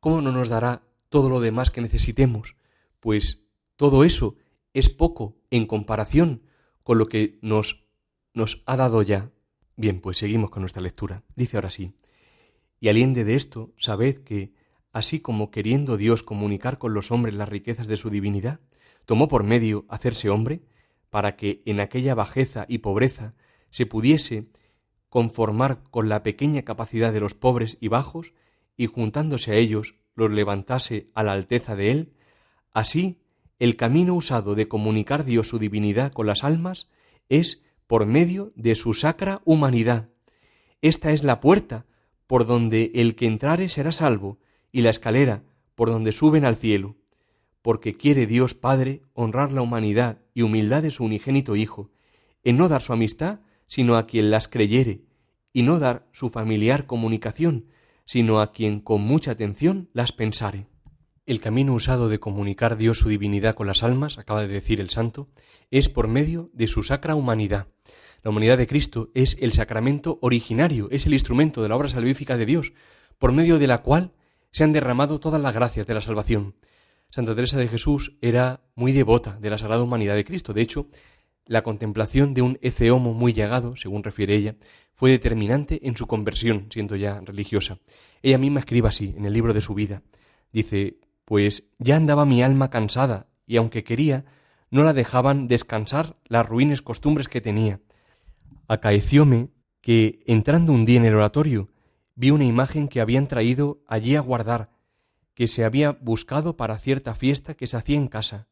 ¿cómo 0.00 0.20
no 0.20 0.32
nos 0.32 0.48
dará 0.48 0.82
todo 1.08 1.28
lo 1.28 1.40
demás 1.40 1.70
que 1.70 1.80
necesitemos? 1.80 2.56
Pues 3.00 3.46
todo 3.76 4.04
eso 4.04 4.36
es 4.74 4.88
poco 4.88 5.41
en 5.52 5.66
comparación 5.66 6.42
con 6.82 6.98
lo 6.98 7.08
que 7.08 7.38
nos, 7.42 7.86
nos 8.34 8.64
ha 8.66 8.76
dado 8.76 9.02
ya. 9.02 9.30
Bien, 9.76 10.00
pues 10.00 10.16
seguimos 10.16 10.50
con 10.50 10.62
nuestra 10.62 10.82
lectura. 10.82 11.22
Dice 11.36 11.58
ahora 11.58 11.70
sí. 11.70 11.92
Y 12.80 12.88
aliende 12.88 13.22
de 13.22 13.36
esto, 13.36 13.72
sabed 13.76 14.24
que, 14.24 14.54
así 14.92 15.20
como 15.20 15.50
queriendo 15.50 15.96
Dios 15.96 16.22
comunicar 16.22 16.78
con 16.78 16.94
los 16.94 17.12
hombres 17.12 17.34
las 17.34 17.50
riquezas 17.50 17.86
de 17.86 17.98
su 17.98 18.08
divinidad, 18.08 18.60
tomó 19.04 19.28
por 19.28 19.44
medio 19.44 19.84
hacerse 19.88 20.30
hombre, 20.30 20.62
para 21.10 21.36
que 21.36 21.62
en 21.66 21.80
aquella 21.80 22.14
bajeza 22.14 22.64
y 22.66 22.78
pobreza 22.78 23.34
se 23.68 23.84
pudiese 23.84 24.48
conformar 25.10 25.82
con 25.90 26.08
la 26.08 26.22
pequeña 26.22 26.62
capacidad 26.62 27.12
de 27.12 27.20
los 27.20 27.34
pobres 27.34 27.76
y 27.78 27.88
bajos, 27.88 28.32
y 28.78 28.86
juntándose 28.86 29.52
a 29.52 29.56
ellos 29.56 29.96
los 30.14 30.30
levantase 30.30 31.08
a 31.14 31.22
la 31.22 31.32
alteza 31.32 31.76
de 31.76 31.90
él, 31.90 32.14
así 32.72 33.21
el 33.62 33.76
camino 33.76 34.14
usado 34.14 34.56
de 34.56 34.66
comunicar 34.66 35.24
Dios 35.24 35.46
su 35.46 35.60
divinidad 35.60 36.12
con 36.12 36.26
las 36.26 36.42
almas 36.42 36.88
es 37.28 37.62
por 37.86 38.06
medio 38.06 38.50
de 38.56 38.74
su 38.74 38.92
sacra 38.92 39.40
humanidad. 39.44 40.08
Esta 40.80 41.12
es 41.12 41.22
la 41.22 41.38
puerta 41.38 41.86
por 42.26 42.44
donde 42.44 42.90
el 42.92 43.14
que 43.14 43.26
entrare 43.26 43.68
será 43.68 43.92
salvo, 43.92 44.40
y 44.72 44.80
la 44.80 44.90
escalera 44.90 45.44
por 45.76 45.90
donde 45.90 46.10
suben 46.10 46.44
al 46.44 46.56
cielo, 46.56 46.96
porque 47.62 47.96
quiere 47.96 48.26
Dios 48.26 48.54
Padre 48.54 49.02
honrar 49.12 49.52
la 49.52 49.62
humanidad 49.62 50.18
y 50.34 50.42
humildad 50.42 50.82
de 50.82 50.90
su 50.90 51.04
unigénito 51.04 51.54
Hijo, 51.54 51.92
en 52.42 52.56
no 52.56 52.68
dar 52.68 52.82
su 52.82 52.92
amistad, 52.92 53.42
sino 53.68 53.96
a 53.96 54.08
quien 54.08 54.32
las 54.32 54.48
creyere, 54.48 55.04
y 55.52 55.62
no 55.62 55.78
dar 55.78 56.08
su 56.10 56.30
familiar 56.30 56.86
comunicación, 56.86 57.66
sino 58.06 58.40
a 58.40 58.50
quien 58.50 58.80
con 58.80 59.02
mucha 59.02 59.30
atención 59.30 59.88
las 59.92 60.10
pensare. 60.10 60.71
El 61.24 61.38
camino 61.38 61.72
usado 61.72 62.08
de 62.08 62.18
comunicar 62.18 62.76
Dios 62.76 62.98
su 62.98 63.08
divinidad 63.08 63.54
con 63.54 63.68
las 63.68 63.84
almas, 63.84 64.18
acaba 64.18 64.40
de 64.40 64.48
decir 64.48 64.80
el 64.80 64.90
santo, 64.90 65.28
es 65.70 65.88
por 65.88 66.08
medio 66.08 66.50
de 66.52 66.66
su 66.66 66.82
sacra 66.82 67.14
humanidad. 67.14 67.68
La 68.24 68.30
humanidad 68.30 68.58
de 68.58 68.66
Cristo 68.66 69.12
es 69.14 69.36
el 69.40 69.52
sacramento 69.52 70.18
originario, 70.20 70.88
es 70.90 71.06
el 71.06 71.12
instrumento 71.12 71.62
de 71.62 71.68
la 71.68 71.76
obra 71.76 71.88
salvífica 71.88 72.36
de 72.36 72.46
Dios, 72.46 72.72
por 73.18 73.30
medio 73.30 73.60
de 73.60 73.68
la 73.68 73.82
cual 73.82 74.14
se 74.50 74.64
han 74.64 74.72
derramado 74.72 75.20
todas 75.20 75.40
las 75.40 75.54
gracias 75.54 75.86
de 75.86 75.94
la 75.94 76.00
salvación. 76.00 76.56
Santa 77.08 77.36
Teresa 77.36 77.56
de 77.56 77.68
Jesús 77.68 78.18
era 78.20 78.64
muy 78.74 78.90
devota 78.90 79.38
de 79.40 79.50
la 79.50 79.58
sagrada 79.58 79.84
humanidad 79.84 80.16
de 80.16 80.24
Cristo. 80.24 80.52
De 80.52 80.62
hecho, 80.62 80.88
la 81.46 81.62
contemplación 81.62 82.34
de 82.34 82.42
un 82.42 82.58
eceomo 82.62 83.14
muy 83.14 83.32
llegado, 83.32 83.76
según 83.76 84.02
refiere 84.02 84.34
ella, 84.34 84.56
fue 84.92 85.12
determinante 85.12 85.86
en 85.86 85.96
su 85.96 86.08
conversión, 86.08 86.66
siendo 86.70 86.96
ya 86.96 87.20
religiosa. 87.20 87.78
Ella 88.22 88.38
misma 88.38 88.58
escribe 88.58 88.88
así 88.88 89.14
en 89.16 89.24
el 89.24 89.32
libro 89.32 89.54
de 89.54 89.60
su 89.60 89.74
vida. 89.74 90.02
Dice, 90.52 90.98
pues 91.24 91.70
ya 91.78 91.96
andaba 91.96 92.24
mi 92.24 92.42
alma 92.42 92.70
cansada, 92.70 93.28
y 93.46 93.56
aunque 93.56 93.84
quería, 93.84 94.24
no 94.70 94.82
la 94.84 94.92
dejaban 94.92 95.48
descansar 95.48 96.16
las 96.24 96.48
ruines 96.48 96.82
costumbres 96.82 97.28
que 97.28 97.40
tenía. 97.40 97.80
Acaecióme 98.68 99.50
que, 99.80 100.22
entrando 100.26 100.72
un 100.72 100.84
día 100.84 100.98
en 100.98 101.04
el 101.04 101.14
oratorio, 101.14 101.68
vi 102.14 102.30
una 102.30 102.44
imagen 102.44 102.88
que 102.88 103.00
habían 103.00 103.28
traído 103.28 103.82
allí 103.86 104.16
a 104.16 104.20
guardar, 104.20 104.70
que 105.34 105.48
se 105.48 105.64
había 105.64 105.92
buscado 105.92 106.56
para 106.56 106.78
cierta 106.78 107.14
fiesta 107.14 107.54
que 107.54 107.66
se 107.66 107.76
hacía 107.76 107.96
en 107.96 108.08
casa. 108.08 108.48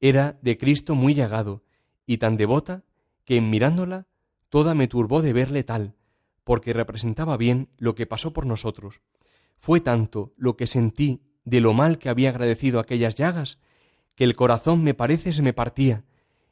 Era 0.00 0.38
de 0.42 0.58
Cristo 0.58 0.94
muy 0.94 1.14
llegado, 1.14 1.64
y 2.06 2.18
tan 2.18 2.36
devota 2.36 2.84
que 3.24 3.36
en 3.36 3.50
mirándola 3.50 4.06
toda 4.48 4.74
me 4.74 4.88
turbó 4.88 5.22
de 5.22 5.32
verle 5.32 5.64
tal, 5.64 5.94
porque 6.44 6.72
representaba 6.72 7.36
bien 7.36 7.70
lo 7.78 7.94
que 7.94 8.06
pasó 8.06 8.32
por 8.32 8.46
nosotros. 8.46 9.00
Fue 9.56 9.80
tanto 9.80 10.34
lo 10.36 10.56
que 10.56 10.66
sentí 10.66 11.22
de 11.44 11.60
lo 11.60 11.72
mal 11.72 11.98
que 11.98 12.08
había 12.08 12.30
agradecido 12.30 12.80
aquellas 12.80 13.14
llagas, 13.14 13.58
que 14.14 14.24
el 14.24 14.36
corazón 14.36 14.82
me 14.82 14.94
parece 14.94 15.32
se 15.32 15.42
me 15.42 15.52
partía, 15.52 16.04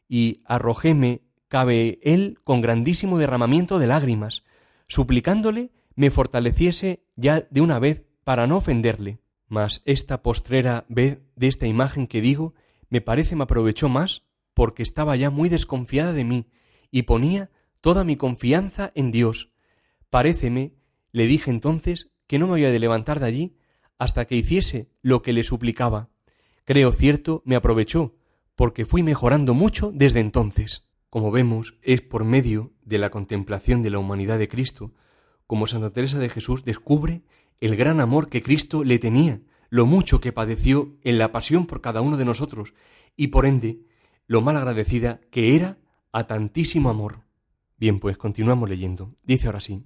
y 0.09 0.43
arrojéme 0.45 1.23
cabe 1.49 1.99
él 2.03 2.39
con 2.45 2.61
grandísimo 2.61 3.19
derramamiento 3.19 3.79
de 3.79 3.87
lágrimas, 3.87 4.43
suplicándole 4.89 5.71
me 5.95 6.11
fortaleciese 6.11 7.05
ya 7.17 7.47
de 7.51 7.61
una 7.61 7.79
vez 7.79 8.05
para 8.25 8.47
no 8.47 8.57
ofenderle. 8.57 9.19
Mas 9.49 9.83
esta 9.85 10.23
postrera 10.23 10.87
vez 10.89 11.21
de 11.37 11.49
esta 11.49 11.67
imagen 11.67 12.07
que 12.07 12.23
digo, 12.23 12.55
me 12.89 13.01
parece 13.01 13.37
me 13.37 13.45
aprovechó 13.45 13.89
más 13.89 14.25
porque 14.55 14.83
estaba 14.83 15.17
ya 15.17 15.31
muy 15.31 15.49
desconfiada 15.49 16.13
de 16.13 16.25
mí 16.25 16.49
y 16.91 17.03
ponía 17.03 17.51
toda 17.81 18.05
mi 18.05 18.17
confianza 18.17 18.93
en 18.95 19.11
Dios. 19.11 19.51
Paréceme, 20.09 20.75
le 21.11 21.27
dije 21.27 21.51
entonces, 21.51 22.13
que 22.27 22.39
no 22.39 22.47
me 22.47 22.55
había 22.55 22.71
de 22.71 22.79
levantar 22.79 23.21
de 23.21 23.27
allí 23.27 23.57
hasta 24.03 24.25
que 24.25 24.35
hiciese 24.35 24.91
lo 25.01 25.23
que 25.23 25.33
le 25.33 25.45
suplicaba. 25.45 26.09
Creo 26.65 26.91
cierto, 26.91 27.41
me 27.45 27.55
aprovechó, 27.55 28.17
porque 28.57 28.85
fui 28.85 29.05
mejorando 29.05 29.55
mucho 29.55 29.93
desde 29.95 30.19
entonces. 30.19 30.89
Como 31.09 31.31
vemos, 31.31 31.79
es 31.83 32.03
por 32.03 32.25
medio 32.25 32.73
de 32.85 32.99
la 32.99 33.11
contemplación 33.11 33.81
de 33.81 33.91
la 33.91 34.01
humanidad 34.01 34.41
de 34.41 34.49
Cristo, 34.49 34.93
como 35.47 35.69
Santa 35.69 35.93
Teresa 35.93 36.19
de 36.19 36.29
Jesús 36.29 36.65
descubre 36.65 37.23
el 37.61 37.77
gran 37.77 38.01
amor 38.01 38.29
que 38.29 38.43
Cristo 38.43 38.83
le 38.83 38.99
tenía, 38.99 39.41
lo 39.71 39.87
mucho 39.87 40.21
que 40.21 40.33
padeció 40.33 40.99
en 41.03 41.19
la 41.19 41.31
pasión 41.31 41.67
por 41.67 41.81
cada 41.81 42.01
uno 42.01 42.17
de 42.17 42.25
nosotros, 42.25 42.75
y 43.17 43.29
por 43.29 43.47
ende 43.47 43.87
lo 44.27 44.41
mal 44.41 44.57
agradecida 44.57 45.21
que 45.31 45.55
era 45.55 45.79
a 46.11 46.27
tantísimo 46.27 46.91
amor. 46.91 47.21
Bien, 47.77 48.01
pues 48.01 48.19
continuamos 48.19 48.69
leyendo. 48.69 49.15
Dice 49.23 49.47
ahora 49.47 49.61
sí. 49.61 49.85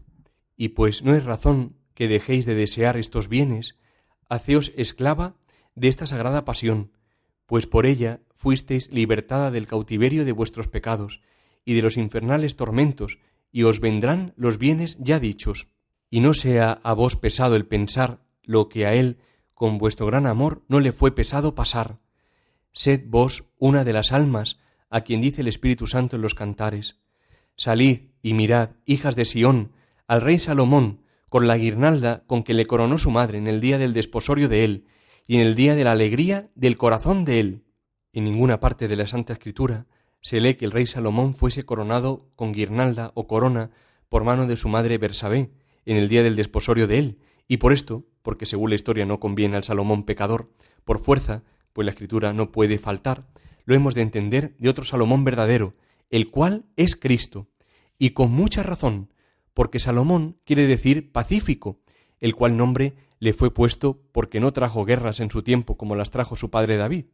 Y 0.56 0.68
pues 0.68 1.02
no 1.02 1.14
es 1.14 1.26
razón 1.26 1.76
que 1.92 2.08
dejéis 2.08 2.46
de 2.46 2.54
desear 2.54 2.96
estos 2.96 3.28
bienes, 3.28 3.76
haceos 4.28 4.73
esclava 4.76 5.37
de 5.75 5.88
esta 5.88 6.06
sagrada 6.06 6.45
pasión, 6.45 6.92
pues 7.47 7.66
por 7.66 7.87
ella 7.87 8.21
fuisteis 8.35 8.90
libertada 8.90 9.50
del 9.50 9.66
cautiverio 9.66 10.25
de 10.25 10.33
vuestros 10.33 10.68
pecados 10.68 11.23
y 11.64 11.75
de 11.75 11.83
los 11.83 11.97
infernales 11.97 12.56
tormentos, 12.56 13.18
y 13.52 13.62
os 13.62 13.80
vendrán 13.80 14.35
los 14.37 14.59
bienes 14.59 14.99
ya 14.99 15.18
dichos. 15.21 15.68
Y 16.11 16.21
no 16.21 16.35
sea 16.35 16.80
a 16.83 16.92
vos 16.92 17.16
pesado 17.16 17.56
el 17.56 17.66
pensar 17.66 18.21
lo 18.42 18.68
que 18.68 18.87
a 18.87 18.95
él, 18.95 19.18
con 19.54 19.78
vuestro 19.78 20.06
gran 20.06 20.26
amor, 20.26 20.64
no 20.68 20.80
le 20.80 20.92
fue 20.92 21.14
pesado 21.14 21.54
pasar, 21.54 21.99
Sed 22.76 23.04
vos 23.06 23.54
una 23.56 23.85
de 23.85 23.95
las 23.95 24.12
almas 24.12 24.59
a 24.90 25.00
quien 25.00 25.23
dice 25.23 25.40
el 25.40 25.49
Espíritu 25.49 25.87
Santo 25.87 26.16
en 26.16 26.23
los 26.23 26.35
cantares. 26.35 27.00
Salid 27.56 28.11
y 28.21 28.35
mirad, 28.35 28.73
hijas 28.85 29.16
de 29.16 29.25
Sión, 29.25 29.73
al 30.06 30.21
rey 30.21 30.38
Salomón, 30.38 31.00
con 31.28 31.47
la 31.47 31.56
guirnalda 31.56 32.25
con 32.26 32.42
que 32.42 32.54
le 32.54 32.66
coronó 32.66 32.99
su 32.99 33.11
madre 33.11 33.38
en 33.38 33.47
el 33.47 33.61
día 33.61 33.78
del 33.78 33.92
desposorio 33.92 34.49
de 34.49 34.64
él, 34.64 34.87
y 35.26 35.37
en 35.37 35.42
el 35.42 35.54
día 35.54 35.75
de 35.75 35.85
la 35.85 35.92
alegría 35.92 36.50
del 36.54 36.76
corazón 36.76 37.25
de 37.25 37.40
él. 37.40 37.64
En 38.12 38.25
ninguna 38.25 38.61
parte 38.61 38.88
de 38.88 38.97
la 38.97 39.06
Santa 39.06 39.33
Escritura 39.33 39.87
se 40.23 40.40
lee 40.40 40.54
que 40.54 40.64
el 40.64 40.73
rey 40.73 40.87
Salomón 40.87 41.35
fuese 41.35 41.64
coronado 41.64 42.30
con 42.37 42.52
guirnalda 42.52 43.12
o 43.14 43.26
corona 43.26 43.71
por 44.09 44.25
mano 44.25 44.47
de 44.47 44.56
su 44.56 44.68
madre 44.68 44.99
Bersabé 44.99 45.50
en 45.85 45.97
el 45.97 46.09
día 46.09 46.23
del 46.23 46.37
desposorio 46.37 46.87
de 46.87 46.99
él, 46.99 47.18
y 47.49 47.59
por 47.59 47.73
esto, 47.73 48.06
porque 48.23 48.47
según 48.47 48.71
la 48.71 48.76
historia 48.76 49.06
no 49.06 49.21
conviene 49.21 49.56
al 49.56 49.64
Salomón 49.64 50.04
pecador, 50.04 50.50
por 50.85 50.99
fuerza 50.99 51.45
pues 51.73 51.85
la 51.85 51.90
escritura 51.90 52.33
no 52.33 52.52
puede 52.52 52.78
faltar, 52.78 53.26
lo 53.66 53.75
hemos 53.75 53.95
de 53.95 54.00
entender 54.00 54.56
de 54.59 54.71
otro 54.71 54.85
Salomón 54.85 55.25
verdadero, 55.25 55.75
el 56.09 56.30
cual 56.30 56.64
es 56.76 56.97
Cristo, 56.97 57.49
y 57.99 58.11
con 58.11 58.30
mucha 58.30 58.62
razón, 58.62 59.11
porque 59.56 59.78
Salomón 59.78 60.36
quiere 60.44 60.66
decir 60.66 61.10
pacífico, 61.12 61.80
el 62.20 62.34
cual 62.34 62.58
nombre 62.58 62.94
le 63.18 63.32
fue 63.32 63.50
puesto 63.50 64.02
porque 64.12 64.38
no 64.38 64.52
trajo 64.52 64.84
guerras 64.84 65.18
en 65.18 65.30
su 65.30 65.42
tiempo 65.42 65.78
como 65.78 65.96
las 65.96 66.10
trajo 66.10 66.36
su 66.36 66.50
padre 66.50 66.76
David, 66.76 67.06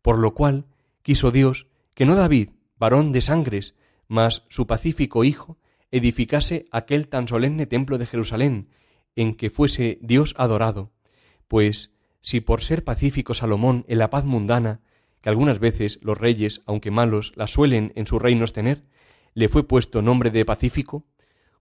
por 0.00 0.16
lo 0.16 0.32
cual 0.32 0.66
quiso 1.02 1.32
Dios 1.32 1.66
que 1.94 2.06
no 2.06 2.14
David, 2.14 2.50
varón 2.78 3.10
de 3.10 3.20
sangres, 3.20 3.74
mas 4.06 4.44
su 4.50 4.68
pacífico 4.68 5.24
hijo, 5.24 5.58
edificase 5.90 6.66
aquel 6.70 7.08
tan 7.08 7.26
solemne 7.26 7.66
templo 7.66 7.98
de 7.98 8.06
Jerusalén, 8.06 8.68
en 9.16 9.34
que 9.34 9.50
fuese 9.50 9.98
Dios 10.00 10.36
adorado, 10.38 10.92
pues 11.48 11.90
si 12.22 12.40
por 12.40 12.62
ser 12.62 12.84
pacífico 12.84 13.34
Salomón 13.34 13.84
en 13.88 13.98
la 13.98 14.10
paz 14.10 14.24
mundana, 14.24 14.80
que 15.20 15.28
algunas 15.28 15.58
veces 15.58 15.98
los 16.02 16.16
reyes, 16.16 16.62
aunque 16.66 16.92
malos, 16.92 17.32
las 17.34 17.50
suelen 17.50 17.92
en 17.96 18.06
sus 18.06 18.22
reinos 18.22 18.52
tener, 18.52 18.84
le 19.34 19.48
fue 19.48 19.66
puesto 19.66 20.02
nombre 20.02 20.30
de 20.30 20.44
pacífico, 20.44 21.04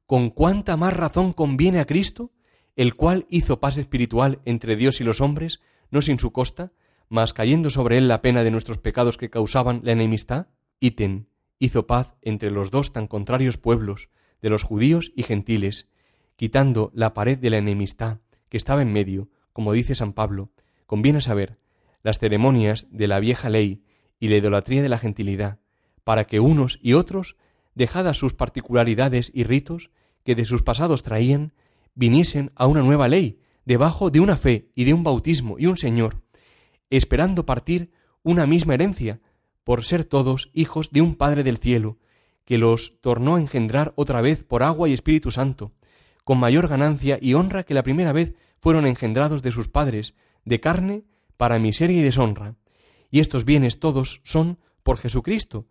con 0.09 0.31
cuánta 0.31 0.75
más 0.75 0.95
razón 0.95 1.33
conviene 1.33 1.79
a 1.79 1.85
Cristo, 1.85 2.31
el 2.75 2.95
cual 2.95 3.27
hizo 3.29 3.59
paz 3.59 3.77
espiritual 3.77 4.39
entre 4.43 4.75
Dios 4.75 5.01
y 5.01 5.03
los 5.03 5.21
hombres, 5.21 5.59
no 5.91 6.01
sin 6.01 6.17
su 6.17 6.31
costa, 6.31 6.71
mas 7.09 7.31
cayendo 7.31 7.69
sobre 7.69 7.99
él 7.99 8.07
la 8.07 8.23
pena 8.23 8.43
de 8.43 8.49
nuestros 8.49 8.79
pecados 8.79 9.17
que 9.17 9.29
causaban 9.29 9.81
la 9.83 9.91
enemistad, 9.91 10.47
ítem, 10.79 11.25
hizo 11.59 11.85
paz 11.85 12.15
entre 12.23 12.49
los 12.49 12.71
dos 12.71 12.91
tan 12.91 13.05
contrarios 13.05 13.59
pueblos, 13.59 14.09
de 14.41 14.49
los 14.49 14.63
judíos 14.63 15.11
y 15.15 15.21
gentiles, 15.21 15.89
quitando 16.37 16.89
la 16.95 17.13
pared 17.13 17.37
de 17.37 17.51
la 17.51 17.59
enemistad 17.59 18.17
que 18.49 18.57
estaba 18.57 18.81
en 18.81 18.91
medio, 18.91 19.29
como 19.53 19.73
dice 19.73 19.93
San 19.93 20.13
Pablo, 20.13 20.49
conviene 20.87 21.21
saber 21.21 21.59
las 22.01 22.17
ceremonias 22.17 22.87
de 22.89 23.07
la 23.07 23.19
vieja 23.19 23.47
ley 23.51 23.83
y 24.19 24.29
la 24.29 24.37
idolatría 24.37 24.81
de 24.81 24.89
la 24.89 24.97
gentilidad, 24.97 25.59
para 26.03 26.25
que 26.25 26.39
unos 26.39 26.79
y 26.81 26.93
otros, 26.93 27.35
dejadas 27.75 28.17
sus 28.17 28.33
particularidades 28.33 29.31
y 29.35 29.43
ritos 29.43 29.91
que 30.29 30.35
de 30.35 30.45
sus 30.45 30.61
pasados 30.61 31.01
traían, 31.01 31.53
viniesen 31.95 32.51
a 32.53 32.67
una 32.67 32.83
nueva 32.83 33.07
ley, 33.07 33.39
debajo 33.65 34.11
de 34.11 34.19
una 34.19 34.37
fe 34.37 34.69
y 34.75 34.83
de 34.83 34.93
un 34.93 35.03
bautismo 35.03 35.55
y 35.57 35.65
un 35.65 35.75
Señor, 35.75 36.21
esperando 36.91 37.47
partir 37.47 37.89
una 38.21 38.45
misma 38.45 38.75
herencia, 38.75 39.21
por 39.63 39.83
ser 39.83 40.05
todos 40.05 40.51
hijos 40.53 40.91
de 40.91 41.01
un 41.01 41.15
Padre 41.15 41.41
del 41.41 41.57
cielo, 41.57 41.97
que 42.45 42.59
los 42.59 43.01
tornó 43.01 43.37
a 43.37 43.39
engendrar 43.39 43.91
otra 43.95 44.21
vez 44.21 44.43
por 44.43 44.61
agua 44.61 44.87
y 44.87 44.93
Espíritu 44.93 45.31
Santo, 45.31 45.73
con 46.23 46.37
mayor 46.37 46.67
ganancia 46.67 47.17
y 47.19 47.33
honra 47.33 47.63
que 47.63 47.73
la 47.73 47.81
primera 47.81 48.13
vez 48.13 48.35
fueron 48.59 48.85
engendrados 48.85 49.41
de 49.41 49.51
sus 49.51 49.67
padres, 49.67 50.13
de 50.45 50.59
carne, 50.59 51.05
para 51.37 51.57
miseria 51.57 51.97
y 51.97 52.03
deshonra. 52.03 52.53
Y 53.09 53.19
estos 53.19 53.45
bienes 53.45 53.79
todos 53.79 54.21
son 54.25 54.59
por 54.83 54.99
Jesucristo, 54.99 55.65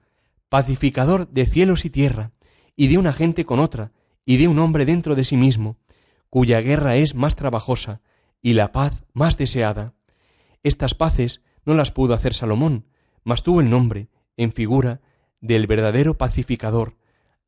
pacificador 0.48 1.28
de 1.28 1.46
cielos 1.46 1.84
y 1.84 1.90
tierra, 1.90 2.32
y 2.74 2.88
de 2.88 2.98
una 2.98 3.12
gente 3.12 3.44
con 3.44 3.60
otra, 3.60 3.92
y 4.28 4.36
de 4.36 4.46
un 4.46 4.58
hombre 4.58 4.84
dentro 4.84 5.14
de 5.14 5.24
sí 5.24 5.38
mismo, 5.38 5.78
cuya 6.28 6.60
guerra 6.60 6.96
es 6.96 7.14
más 7.14 7.34
trabajosa, 7.34 8.02
y 8.42 8.52
la 8.52 8.72
paz 8.72 9.02
más 9.14 9.38
deseada. 9.38 9.94
Estas 10.62 10.94
paces 10.94 11.40
no 11.64 11.72
las 11.72 11.92
pudo 11.92 12.12
hacer 12.12 12.34
Salomón, 12.34 12.84
mas 13.24 13.42
tuvo 13.42 13.62
el 13.62 13.70
nombre, 13.70 14.10
en 14.36 14.52
figura, 14.52 15.00
del 15.40 15.66
verdadero 15.66 16.18
pacificador, 16.18 16.98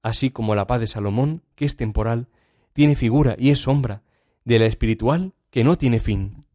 así 0.02 0.30
como 0.30 0.54
la 0.54 0.66
paz 0.66 0.80
de 0.80 0.86
Salomón, 0.86 1.42
que 1.54 1.66
es 1.66 1.76
temporal, 1.76 2.28
tiene 2.72 2.96
figura 2.96 3.36
y 3.38 3.50
es 3.50 3.58
sombra, 3.58 4.02
de 4.46 4.58
la 4.58 4.64
espiritual 4.64 5.34
que 5.50 5.64
no 5.64 5.76
tiene 5.76 6.00
fin. 6.00 6.46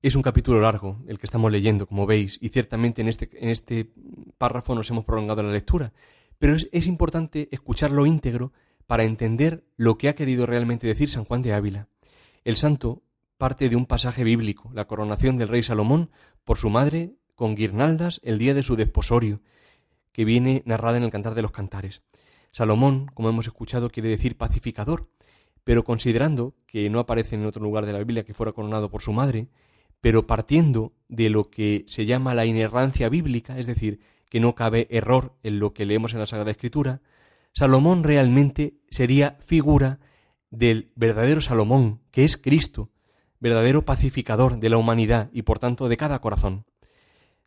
Es 0.00 0.14
un 0.14 0.22
capítulo 0.22 0.60
largo 0.60 1.02
el 1.08 1.18
que 1.18 1.26
estamos 1.26 1.50
leyendo, 1.50 1.88
como 1.88 2.06
veis, 2.06 2.38
y 2.40 2.50
ciertamente 2.50 3.02
en 3.02 3.08
este, 3.08 3.30
en 3.32 3.48
este 3.48 3.90
párrafo 4.38 4.76
nos 4.76 4.88
hemos 4.90 5.04
prolongado 5.04 5.42
la 5.42 5.50
lectura, 5.50 5.92
pero 6.38 6.54
es, 6.54 6.68
es 6.70 6.86
importante 6.86 7.48
escucharlo 7.50 8.06
íntegro 8.06 8.52
para 8.86 9.04
entender 9.04 9.64
lo 9.76 9.98
que 9.98 10.08
ha 10.08 10.14
querido 10.14 10.46
realmente 10.46 10.86
decir 10.86 11.08
San 11.08 11.24
Juan 11.24 11.42
de 11.42 11.52
Ávila. 11.52 11.88
El 12.44 12.56
santo 12.56 13.02
parte 13.38 13.68
de 13.68 13.76
un 13.76 13.86
pasaje 13.86 14.22
bíblico, 14.22 14.70
la 14.72 14.86
coronación 14.86 15.36
del 15.36 15.48
rey 15.48 15.62
Salomón 15.62 16.10
por 16.44 16.58
su 16.58 16.70
madre 16.70 17.14
con 17.34 17.56
guirnaldas 17.56 18.20
el 18.22 18.38
día 18.38 18.54
de 18.54 18.62
su 18.62 18.76
desposorio, 18.76 19.40
que 20.12 20.24
viene 20.24 20.62
narrada 20.64 20.98
en 20.98 21.02
el 21.02 21.10
Cantar 21.10 21.34
de 21.34 21.42
los 21.42 21.50
Cantares. 21.50 22.02
Salomón, 22.52 23.06
como 23.14 23.30
hemos 23.30 23.46
escuchado, 23.46 23.90
quiere 23.90 24.10
decir 24.10 24.36
pacificador, 24.36 25.08
pero 25.64 25.84
considerando 25.84 26.54
que 26.66 26.88
no 26.90 27.00
aparece 27.00 27.34
en 27.34 27.46
otro 27.46 27.62
lugar 27.62 27.86
de 27.86 27.92
la 27.92 27.98
Biblia 27.98 28.24
que 28.24 28.34
fuera 28.34 28.52
coronado 28.52 28.90
por 28.90 29.02
su 29.02 29.12
madre, 29.12 29.48
pero 30.00 30.26
partiendo 30.26 30.92
de 31.08 31.30
lo 31.30 31.50
que 31.50 31.84
se 31.88 32.06
llama 32.06 32.34
la 32.34 32.44
inerrancia 32.44 33.08
bíblica, 33.08 33.58
es 33.58 33.66
decir, 33.66 34.00
que 34.28 34.40
no 34.40 34.54
cabe 34.54 34.86
error 34.90 35.34
en 35.42 35.58
lo 35.58 35.72
que 35.72 35.86
leemos 35.86 36.12
en 36.12 36.20
la 36.20 36.26
Sagrada 36.26 36.50
Escritura, 36.50 37.00
Salomón 37.52 38.02
realmente 38.02 38.78
sería 38.90 39.36
figura 39.40 40.00
del 40.50 40.92
verdadero 40.94 41.40
Salomón, 41.40 42.00
que 42.10 42.24
es 42.24 42.36
Cristo, 42.36 42.90
verdadero 43.40 43.84
pacificador 43.84 44.58
de 44.58 44.70
la 44.70 44.76
humanidad 44.76 45.30
y 45.32 45.42
por 45.42 45.58
tanto 45.58 45.88
de 45.88 45.96
cada 45.96 46.20
corazón. 46.20 46.64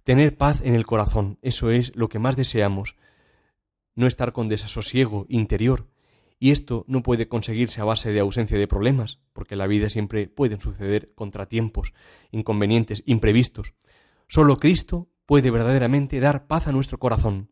Tener 0.03 0.37
paz 0.37 0.61
en 0.63 0.75
el 0.75 0.85
corazón, 0.85 1.39
eso 1.41 1.71
es 1.71 1.95
lo 1.95 2.09
que 2.09 2.19
más 2.19 2.35
deseamos. 2.35 2.95
No 3.95 4.05
estar 4.05 4.33
con 4.33 4.47
desasosiego 4.47 5.25
interior. 5.29 5.87
Y 6.37 6.51
esto 6.51 6.83
no 6.87 7.01
puede 7.01 7.27
conseguirse 7.29 7.79
a 7.79 7.85
base 7.85 8.11
de 8.11 8.19
ausencia 8.19 8.57
de 8.57 8.67
problemas, 8.67 9.21
porque 9.31 9.55
en 9.55 9.59
la 9.59 9.67
vida 9.67 9.89
siempre 9.89 10.27
pueden 10.27 10.59
suceder 10.59 11.13
contratiempos, 11.15 11.93
inconvenientes, 12.29 13.01
imprevistos. 13.05 13.73
Solo 14.27 14.57
Cristo 14.57 15.09
puede 15.25 15.49
verdaderamente 15.49 16.19
dar 16.19 16.45
paz 16.45 16.67
a 16.67 16.71
nuestro 16.71 16.99
corazón. 16.99 17.49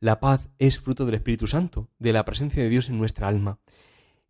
La 0.00 0.20
paz 0.20 0.48
es 0.58 0.78
fruto 0.78 1.06
del 1.06 1.14
Espíritu 1.14 1.46
Santo, 1.46 1.88
de 1.98 2.12
la 2.12 2.24
presencia 2.24 2.62
de 2.62 2.68
Dios 2.68 2.88
en 2.88 2.98
nuestra 2.98 3.28
alma. 3.28 3.58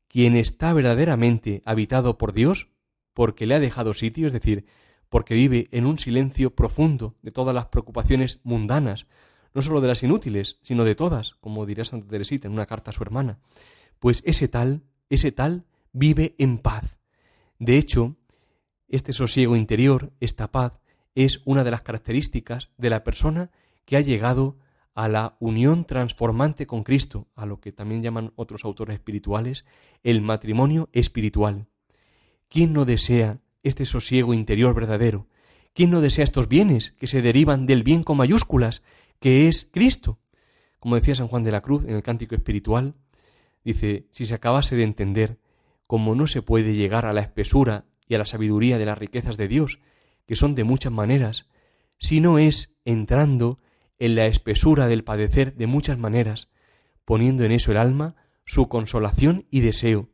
Quien 0.08 0.36
está 0.36 0.72
verdaderamente 0.72 1.62
habitado 1.64 2.18
por 2.18 2.32
Dios, 2.32 2.68
porque 3.12 3.46
le 3.46 3.54
ha 3.54 3.60
dejado 3.60 3.94
sitio, 3.94 4.26
es 4.26 4.32
decir, 4.32 4.66
porque 5.08 5.34
vive 5.34 5.68
en 5.70 5.86
un 5.86 5.98
silencio 5.98 6.54
profundo 6.54 7.16
de 7.22 7.30
todas 7.30 7.54
las 7.54 7.66
preocupaciones 7.66 8.40
mundanas, 8.42 9.06
no 9.54 9.62
sólo 9.62 9.80
de 9.80 9.88
las 9.88 10.02
inútiles, 10.02 10.58
sino 10.62 10.84
de 10.84 10.94
todas, 10.94 11.34
como 11.34 11.66
dirá 11.66 11.84
Santa 11.84 12.08
Teresita 12.08 12.48
en 12.48 12.54
una 12.54 12.66
carta 12.66 12.90
a 12.90 12.92
su 12.92 13.02
hermana. 13.02 13.38
Pues 14.00 14.22
ese 14.26 14.48
tal, 14.48 14.82
ese 15.08 15.32
tal 15.32 15.66
vive 15.92 16.34
en 16.38 16.58
paz. 16.58 16.98
De 17.58 17.78
hecho, 17.78 18.16
este 18.88 19.12
sosiego 19.12 19.56
interior, 19.56 20.12
esta 20.20 20.50
paz, 20.50 20.80
es 21.14 21.42
una 21.44 21.64
de 21.64 21.70
las 21.70 21.82
características 21.82 22.70
de 22.76 22.90
la 22.90 23.04
persona 23.04 23.50
que 23.84 23.96
ha 23.96 24.00
llegado 24.00 24.56
a 24.94 25.08
la 25.08 25.36
unión 25.40 25.84
transformante 25.84 26.66
con 26.66 26.84
Cristo, 26.84 27.28
a 27.34 27.46
lo 27.46 27.60
que 27.60 27.72
también 27.72 28.02
llaman 28.02 28.32
otros 28.36 28.64
autores 28.64 28.94
espirituales, 28.94 29.64
el 30.02 30.22
matrimonio 30.22 30.88
espiritual. 30.92 31.66
¿Quién 32.48 32.72
no 32.72 32.84
desea 32.84 33.40
este 33.62 33.84
sosiego 33.84 34.34
interior 34.34 34.74
verdadero? 34.74 35.26
¿Quién 35.72 35.90
no 35.90 36.00
desea 36.00 36.22
estos 36.22 36.48
bienes 36.48 36.92
que 36.92 37.08
se 37.08 37.22
derivan 37.22 37.66
del 37.66 37.82
bien 37.82 38.04
con 38.04 38.16
mayúsculas, 38.16 38.84
que 39.18 39.48
es 39.48 39.68
Cristo? 39.72 40.20
Como 40.78 40.94
decía 40.94 41.16
San 41.16 41.26
Juan 41.26 41.42
de 41.42 41.50
la 41.50 41.62
Cruz 41.62 41.84
en 41.84 41.96
el 41.96 42.02
Cántico 42.02 42.36
Espiritual, 42.36 42.94
dice, 43.64 44.06
si 44.12 44.26
se 44.26 44.34
acabase 44.34 44.76
de 44.76 44.84
entender 44.84 45.40
cómo 45.88 46.14
no 46.14 46.28
se 46.28 46.42
puede 46.42 46.74
llegar 46.74 47.06
a 47.06 47.12
la 47.12 47.22
espesura 47.22 47.86
y 48.06 48.14
a 48.14 48.18
la 48.18 48.26
sabiduría 48.26 48.78
de 48.78 48.86
las 48.86 48.98
riquezas 48.98 49.36
de 49.36 49.48
Dios, 49.48 49.80
que 50.26 50.36
son 50.36 50.54
de 50.54 50.62
muchas 50.62 50.92
maneras, 50.92 51.48
si 51.98 52.20
no 52.20 52.38
es 52.38 52.76
entrando 52.84 53.58
en 54.04 54.16
la 54.16 54.26
espesura 54.26 54.86
del 54.86 55.02
padecer 55.02 55.56
de 55.56 55.66
muchas 55.66 55.96
maneras, 55.96 56.50
poniendo 57.06 57.42
en 57.44 57.52
eso 57.52 57.70
el 57.70 57.78
alma 57.78 58.16
su 58.44 58.68
consolación 58.68 59.46
y 59.48 59.60
deseo, 59.62 60.10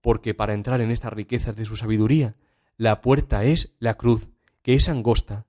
porque 0.00 0.32
para 0.32 0.54
entrar 0.54 0.80
en 0.80 0.90
estas 0.90 1.12
riquezas 1.12 1.54
de 1.54 1.66
su 1.66 1.76
sabiduría 1.76 2.36
la 2.78 3.02
puerta 3.02 3.44
es 3.44 3.76
la 3.78 3.98
cruz, 3.98 4.30
que 4.62 4.72
es 4.72 4.88
angosta, 4.88 5.46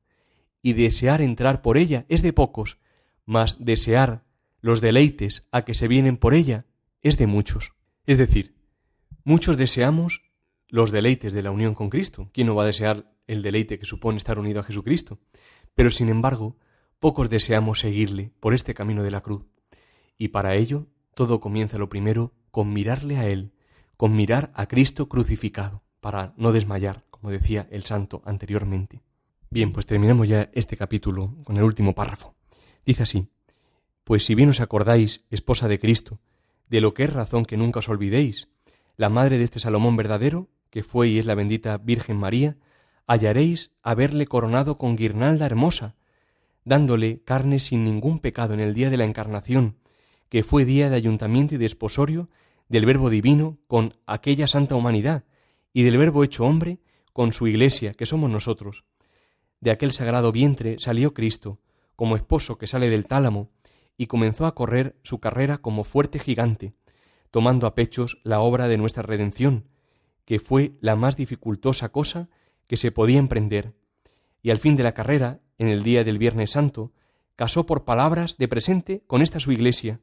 y 0.62 0.74
desear 0.74 1.22
entrar 1.22 1.62
por 1.62 1.78
ella 1.78 2.06
es 2.10 2.22
de 2.22 2.34
pocos, 2.34 2.78
mas 3.26 3.64
desear 3.64 4.26
los 4.60 4.82
deleites 4.82 5.48
a 5.54 5.64
que 5.64 5.74
se 5.74 5.88
vienen 5.88 6.18
por 6.18 6.34
ella 6.34 6.66
es 7.02 7.18
de 7.18 7.26
muchos. 7.26 7.72
Es 8.06 8.18
decir, 8.18 8.54
muchos 9.24 9.56
deseamos 9.56 10.24
los 10.68 10.92
deleites 10.92 11.32
de 11.32 11.42
la 11.42 11.52
unión 11.52 11.74
con 11.74 11.90
Cristo. 11.90 12.30
¿Quién 12.34 12.48
no 12.48 12.56
va 12.56 12.64
a 12.64 12.68
desear 12.68 13.14
el 13.28 13.42
deleite 13.42 13.80
que 13.80 13.86
supone 13.86 14.18
estar 14.18 14.40
unido 14.40 14.60
a 14.60 14.64
Jesucristo? 14.64 15.22
Pero 15.74 15.90
sin 15.90 16.10
embargo, 16.10 16.58
pocos 17.02 17.32
deseamos 17.32 17.80
seguirle 17.80 18.32
por 18.40 18.54
este 18.54 18.76
camino 18.76 19.02
de 19.02 19.10
la 19.10 19.22
cruz. 19.22 19.44
Y 20.20 20.28
para 20.28 20.54
ello, 20.54 20.86
todo 21.16 21.42
comienza 21.42 21.80
lo 21.80 21.90
primero 21.90 22.32
con 22.52 22.72
mirarle 22.72 23.18
a 23.18 23.28
Él, 23.28 23.54
con 23.98 24.16
mirar 24.16 24.52
a 24.54 24.68
Cristo 24.68 25.10
crucificado, 25.10 25.82
para 26.00 26.36
no 26.38 26.52
desmayar, 26.52 27.04
como 27.10 27.32
decía 27.32 27.68
el 27.72 27.86
santo 27.86 28.22
anteriormente. 28.24 29.02
Bien, 29.50 29.74
pues 29.74 29.88
terminamos 29.88 30.28
ya 30.28 30.52
este 30.54 30.78
capítulo 30.78 31.38
con 31.44 31.58
el 31.58 31.64
último 31.64 31.96
párrafo. 31.96 32.36
Dice 32.86 33.02
así, 33.02 33.30
Pues 34.04 34.24
si 34.24 34.36
bien 34.36 34.50
os 34.50 34.62
acordáis, 34.62 35.26
esposa 35.32 35.68
de 35.68 35.80
Cristo, 35.80 36.20
de 36.70 36.82
lo 36.82 36.94
que 36.94 37.06
es 37.06 37.12
razón 37.12 37.46
que 37.46 37.58
nunca 37.58 37.80
os 37.80 37.90
olvidéis, 37.90 38.48
la 38.96 39.10
madre 39.10 39.40
de 39.40 39.44
este 39.44 39.60
Salomón 39.60 39.96
verdadero, 39.96 40.52
que 40.70 40.84
fue 40.84 41.08
y 41.08 41.18
es 41.18 41.26
la 41.26 41.34
bendita 41.34 41.80
Virgen 41.80 42.18
María, 42.18 42.58
hallaréis 43.08 43.72
haberle 43.82 44.28
coronado 44.28 44.78
con 44.78 44.96
guirnalda 44.96 45.48
hermosa, 45.48 45.96
dándole 46.64 47.22
carne 47.24 47.60
sin 47.60 47.84
ningún 47.84 48.20
pecado 48.20 48.54
en 48.54 48.60
el 48.60 48.74
día 48.74 48.90
de 48.90 48.98
la 48.98 49.06
encarnación, 49.06 49.78
que 50.30 50.44
fue 50.44 50.66
día 50.66 50.90
de 50.90 50.96
ayuntamiento 50.96 51.56
y 51.56 51.58
de 51.58 51.66
esposorio 51.66 52.30
del 52.70 52.86
Verbo 52.86 53.10
divino 53.10 53.58
con 53.68 53.96
aquella 54.06 54.48
santa 54.48 54.76
humanidad, 54.76 55.26
y 55.74 55.84
del 55.84 55.98
Verbo 55.98 56.24
hecho 56.24 56.46
hombre 56.46 56.80
con 57.14 57.34
su 57.34 57.48
iglesia, 57.48 57.94
que 57.94 58.06
somos 58.06 58.30
nosotros. 58.30 58.86
De 59.60 59.72
aquel 59.72 59.92
sagrado 59.92 60.32
vientre 60.32 60.78
salió 60.80 61.14
Cristo, 61.14 61.60
como 61.96 62.16
esposo 62.16 62.58
que 62.58 62.68
sale 62.68 62.90
del 62.90 63.06
tálamo, 63.06 63.50
y 63.98 64.08
comenzó 64.08 64.46
a 64.46 64.56
correr 64.56 64.96
su 65.04 65.20
carrera 65.20 65.60
como 65.60 65.84
fuerte 65.84 66.18
gigante, 66.18 66.74
tomando 67.30 67.68
a 67.68 67.76
pechos 67.76 68.20
la 68.24 68.40
obra 68.40 68.68
de 68.68 68.78
nuestra 68.78 69.04
redención, 69.04 69.68
que 70.26 70.40
fue 70.40 70.78
la 70.82 70.96
más 70.96 71.16
dificultosa 71.16 71.90
cosa 71.90 72.30
que 72.68 72.78
se 72.78 72.92
podía 72.92 73.20
emprender. 73.20 73.74
Y 74.42 74.50
al 74.50 74.58
fin 74.58 74.76
de 74.76 74.84
la 74.84 74.94
carrera, 74.94 75.42
en 75.62 75.68
el 75.68 75.84
día 75.84 76.04
del 76.04 76.18
Viernes 76.18 76.50
Santo, 76.50 76.92
casó 77.36 77.68
por 77.68 77.86
palabras 77.86 78.40
de 78.40 78.48
presente 78.48 79.04
con 79.06 79.22
esta 79.22 79.40
su 79.40 79.52
iglesia, 79.52 80.00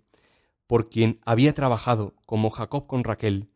por 0.69 0.89
quien 0.89 1.19
había 1.25 1.53
trabajado 1.53 2.15
como 2.27 2.51
Jacob 2.51 2.87
con 2.87 3.03
Raquel, 3.03 3.49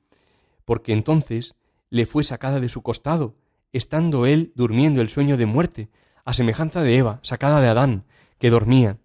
porque 0.64 0.94
entonces 0.94 1.54
le 1.90 2.04
fue 2.04 2.24
sacada 2.24 2.58
de 2.58 2.68
su 2.68 2.82
costado, 2.82 3.36
estando 3.72 4.26
él 4.26 4.52
durmiendo 4.56 5.00
el 5.00 5.10
sueño 5.10 5.36
de 5.36 5.46
muerte, 5.46 5.90
a 6.24 6.34
semejanza 6.34 6.82
de 6.82 6.98
Eva, 6.98 7.20
sacada 7.22 7.60
de 7.60 7.68
Adán, 7.68 8.04
que 8.40 8.50
dormía, 8.50 8.98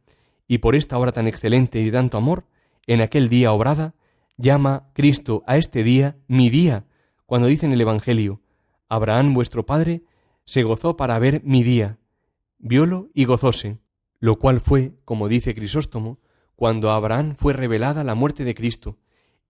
y 0.48 0.58
por 0.58 0.76
esta 0.76 0.98
obra 0.98 1.12
tan 1.12 1.28
excelente 1.28 1.80
y 1.80 1.86
de 1.86 1.92
tanto 1.92 2.18
amor, 2.18 2.46
en 2.88 3.02
aquel 3.02 3.30
día 3.30 3.52
obrada, 3.52 3.94
llama 4.38 4.90
Cristo 4.94 5.44
a 5.46 5.58
este 5.58 5.84
día 5.84 6.18
mi 6.28 6.50
día, 6.50 6.86
cuando 7.28 7.48
dice 7.48 7.68
en 7.68 7.74
el 7.74 7.82
Evangelio, 7.82 8.42
Abraham 8.90 9.36
vuestro 9.36 9.68
padre 9.68 10.02
se 10.46 10.64
gozó 10.64 10.98
para 10.98 11.20
ver 11.20 11.44
mi 11.44 11.62
día, 11.62 12.00
violo 12.60 13.10
y 13.14 13.26
gozóse, 13.26 13.80
lo 14.20 14.38
cual 14.38 14.60
fue, 14.60 14.94
como 15.06 15.28
dice 15.28 15.56
Crisóstomo, 15.56 16.20
cuando 16.56 16.92
a 16.92 16.96
Abraham 16.96 17.36
fue 17.38 17.54
revelada 17.54 18.04
la 18.04 18.16
muerte 18.16 18.44
de 18.44 18.56
Cristo, 18.56 18.98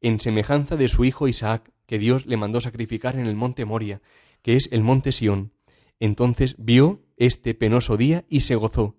en 0.01 0.19
semejanza 0.19 0.75
de 0.75 0.89
su 0.89 1.05
hijo 1.05 1.27
Isaac, 1.27 1.71
que 1.85 1.97
Dios 1.97 2.25
le 2.25 2.37
mandó 2.37 2.61
sacrificar 2.61 3.15
en 3.15 3.25
el 3.25 3.35
monte 3.35 3.65
Moria, 3.65 4.01
que 4.41 4.55
es 4.55 4.69
el 4.71 4.83
monte 4.83 5.11
Sión. 5.11 5.53
Entonces 5.99 6.55
vio 6.59 7.01
este 7.15 7.53
penoso 7.53 7.97
día 7.97 8.25
y 8.29 8.41
se 8.41 8.55
gozó. 8.55 8.97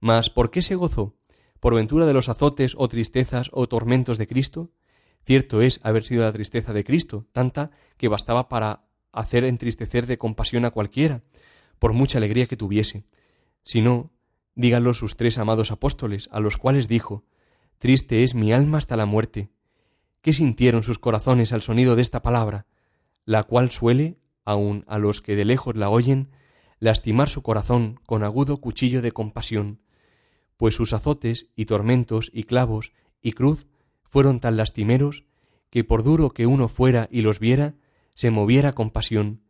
Mas 0.00 0.30
¿por 0.30 0.50
qué 0.50 0.62
se 0.62 0.76
gozó? 0.76 1.16
¿Por 1.60 1.74
ventura 1.74 2.06
de 2.06 2.12
los 2.12 2.28
azotes 2.28 2.74
o 2.78 2.88
tristezas 2.88 3.50
o 3.52 3.66
tormentos 3.68 4.16
de 4.16 4.28
Cristo? 4.28 4.70
Cierto 5.24 5.60
es 5.60 5.80
haber 5.82 6.04
sido 6.04 6.22
la 6.22 6.32
tristeza 6.32 6.72
de 6.72 6.84
Cristo, 6.84 7.26
tanta 7.32 7.70
que 7.96 8.08
bastaba 8.08 8.48
para 8.48 8.84
hacer 9.12 9.44
entristecer 9.44 10.06
de 10.06 10.16
compasión 10.16 10.64
a 10.64 10.70
cualquiera, 10.70 11.22
por 11.78 11.92
mucha 11.92 12.18
alegría 12.18 12.46
que 12.46 12.56
tuviese. 12.56 13.04
Si 13.68 13.82
no, 13.82 14.14
díganlo 14.54 14.94
sus 14.94 15.18
tres 15.18 15.36
amados 15.36 15.72
apóstoles, 15.72 16.30
a 16.32 16.40
los 16.40 16.56
cuales 16.56 16.88
dijo, 16.88 17.26
Triste 17.76 18.24
es 18.24 18.34
mi 18.34 18.50
alma 18.50 18.78
hasta 18.78 18.96
la 18.96 19.04
muerte. 19.04 19.50
¿Qué 20.22 20.32
sintieron 20.32 20.82
sus 20.82 20.98
corazones 20.98 21.52
al 21.52 21.60
sonido 21.60 21.94
de 21.94 22.00
esta 22.00 22.22
palabra, 22.22 22.64
la 23.26 23.42
cual 23.42 23.70
suele, 23.70 24.16
aun 24.46 24.84
a 24.88 24.98
los 24.98 25.20
que 25.20 25.36
de 25.36 25.44
lejos 25.44 25.76
la 25.76 25.90
oyen, 25.90 26.30
lastimar 26.78 27.28
su 27.28 27.42
corazón 27.42 28.00
con 28.06 28.24
agudo 28.24 28.56
cuchillo 28.56 29.02
de 29.02 29.12
compasión, 29.12 29.82
pues 30.56 30.74
sus 30.74 30.94
azotes 30.94 31.50
y 31.54 31.66
tormentos 31.66 32.30
y 32.32 32.44
clavos 32.44 32.94
y 33.20 33.32
cruz 33.32 33.66
fueron 34.02 34.40
tan 34.40 34.56
lastimeros 34.56 35.24
que 35.68 35.84
por 35.84 36.04
duro 36.04 36.30
que 36.30 36.46
uno 36.46 36.68
fuera 36.68 37.06
y 37.12 37.20
los 37.20 37.38
viera, 37.38 37.74
se 38.14 38.30
moviera 38.30 38.72
con 38.72 38.88
pasión, 38.88 39.42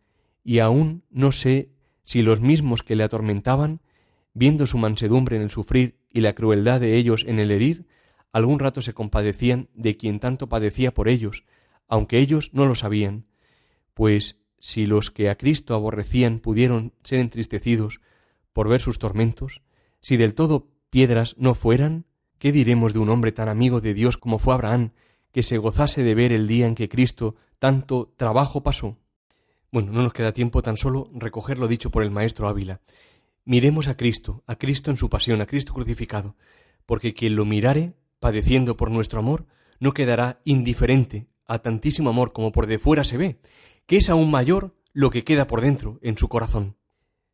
y 0.42 0.58
aún 0.58 1.04
no 1.08 1.30
sé 1.30 1.70
si 2.02 2.22
los 2.22 2.40
mismos 2.40 2.82
que 2.82 2.96
le 2.96 3.04
atormentaban, 3.04 3.80
viendo 4.34 4.66
su 4.66 4.78
mansedumbre 4.78 5.36
en 5.36 5.42
el 5.42 5.50
sufrir 5.50 5.98
y 6.10 6.20
la 6.20 6.34
crueldad 6.34 6.80
de 6.80 6.96
ellos 6.96 7.24
en 7.26 7.38
el 7.40 7.50
herir, 7.50 7.86
algún 8.32 8.58
rato 8.58 8.80
se 8.80 8.94
compadecían 8.94 9.68
de 9.74 9.96
quien 9.96 10.20
tanto 10.20 10.48
padecía 10.48 10.92
por 10.94 11.08
ellos, 11.08 11.44
aunque 11.88 12.18
ellos 12.18 12.50
no 12.52 12.66
lo 12.66 12.74
sabían, 12.74 13.26
pues 13.94 14.42
si 14.60 14.86
los 14.86 15.10
que 15.10 15.30
a 15.30 15.36
Cristo 15.36 15.74
aborrecían 15.74 16.38
pudieron 16.38 16.92
ser 17.02 17.20
entristecidos 17.20 18.00
por 18.52 18.68
ver 18.68 18.80
sus 18.80 18.98
tormentos, 18.98 19.62
si 20.00 20.16
del 20.16 20.34
todo 20.34 20.70
piedras 20.90 21.36
no 21.38 21.54
fueran, 21.54 22.06
¿qué 22.38 22.52
diremos 22.52 22.92
de 22.92 22.98
un 22.98 23.08
hombre 23.08 23.32
tan 23.32 23.48
amigo 23.48 23.80
de 23.80 23.94
Dios 23.94 24.16
como 24.18 24.38
fue 24.38 24.54
Abraham, 24.54 24.92
que 25.32 25.42
se 25.42 25.58
gozase 25.58 26.02
de 26.02 26.14
ver 26.14 26.32
el 26.32 26.46
día 26.46 26.66
en 26.66 26.74
que 26.74 26.88
Cristo 26.88 27.36
tanto 27.58 28.12
trabajo 28.16 28.62
pasó? 28.62 28.98
Bueno, 29.70 29.92
no 29.92 30.02
nos 30.02 30.12
queda 30.12 30.32
tiempo 30.32 30.62
tan 30.62 30.76
solo 30.76 31.08
recoger 31.12 31.58
lo 31.58 31.68
dicho 31.68 31.90
por 31.90 32.02
el 32.02 32.10
maestro 32.10 32.48
Ávila. 32.48 32.80
Miremos 33.50 33.88
a 33.88 33.96
Cristo, 33.96 34.44
a 34.46 34.56
Cristo 34.56 34.90
en 34.90 34.98
su 34.98 35.08
pasión, 35.08 35.40
a 35.40 35.46
Cristo 35.46 35.72
crucificado, 35.72 36.36
porque 36.84 37.14
quien 37.14 37.34
lo 37.34 37.46
mirare, 37.46 37.94
padeciendo 38.20 38.76
por 38.76 38.90
nuestro 38.90 39.20
amor, 39.20 39.46
no 39.80 39.94
quedará 39.94 40.42
indiferente 40.44 41.30
a 41.46 41.60
tantísimo 41.60 42.10
amor 42.10 42.34
como 42.34 42.52
por 42.52 42.66
de 42.66 42.78
fuera 42.78 43.04
se 43.04 43.16
ve, 43.16 43.38
que 43.86 43.96
es 43.96 44.10
aún 44.10 44.30
mayor 44.30 44.76
lo 44.92 45.08
que 45.08 45.24
queda 45.24 45.46
por 45.46 45.62
dentro, 45.62 45.98
en 46.02 46.18
su 46.18 46.28
corazón. 46.28 46.76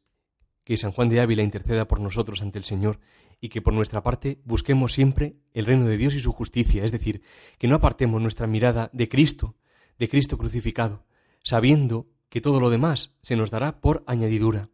Que 0.71 0.77
San 0.77 0.93
Juan 0.93 1.09
de 1.09 1.19
Ávila 1.19 1.43
interceda 1.43 1.89
por 1.89 1.99
nosotros 1.99 2.43
ante 2.43 2.57
el 2.57 2.65
Señor 2.65 3.01
y 3.41 3.49
que 3.49 3.61
por 3.61 3.75
nuestra 3.75 4.05
parte 4.05 4.39
busquemos 4.45 4.93
siempre 4.93 5.35
el 5.53 5.67
reino 5.67 5.85
de 5.85 5.97
Dios 5.97 6.15
y 6.15 6.21
su 6.21 6.31
justicia, 6.31 6.85
es 6.85 6.93
decir, 6.93 7.23
que 7.59 7.67
no 7.67 7.75
apartemos 7.75 8.23
nuestra 8.23 8.47
mirada 8.47 8.89
de 8.93 9.09
Cristo, 9.09 9.57
de 9.99 10.09
Cristo 10.09 10.39
crucificado, 10.39 11.05
sabiendo 11.43 12.07
que 12.29 12.41
todo 12.41 12.61
lo 12.61 12.71
demás 12.71 13.17
se 13.21 13.35
nos 13.35 13.51
dará 13.51 13.81
por 13.81 14.05
añadidura. 14.07 14.69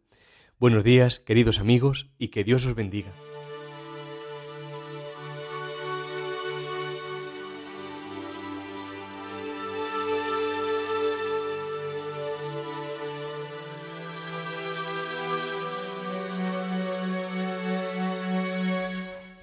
Buenos 0.59 0.83
días, 0.83 1.17
queridos 1.17 1.57
amigos, 1.57 2.11
y 2.19 2.27
que 2.27 2.43
Dios 2.43 2.63
os 2.67 2.75
bendiga. 2.75 3.11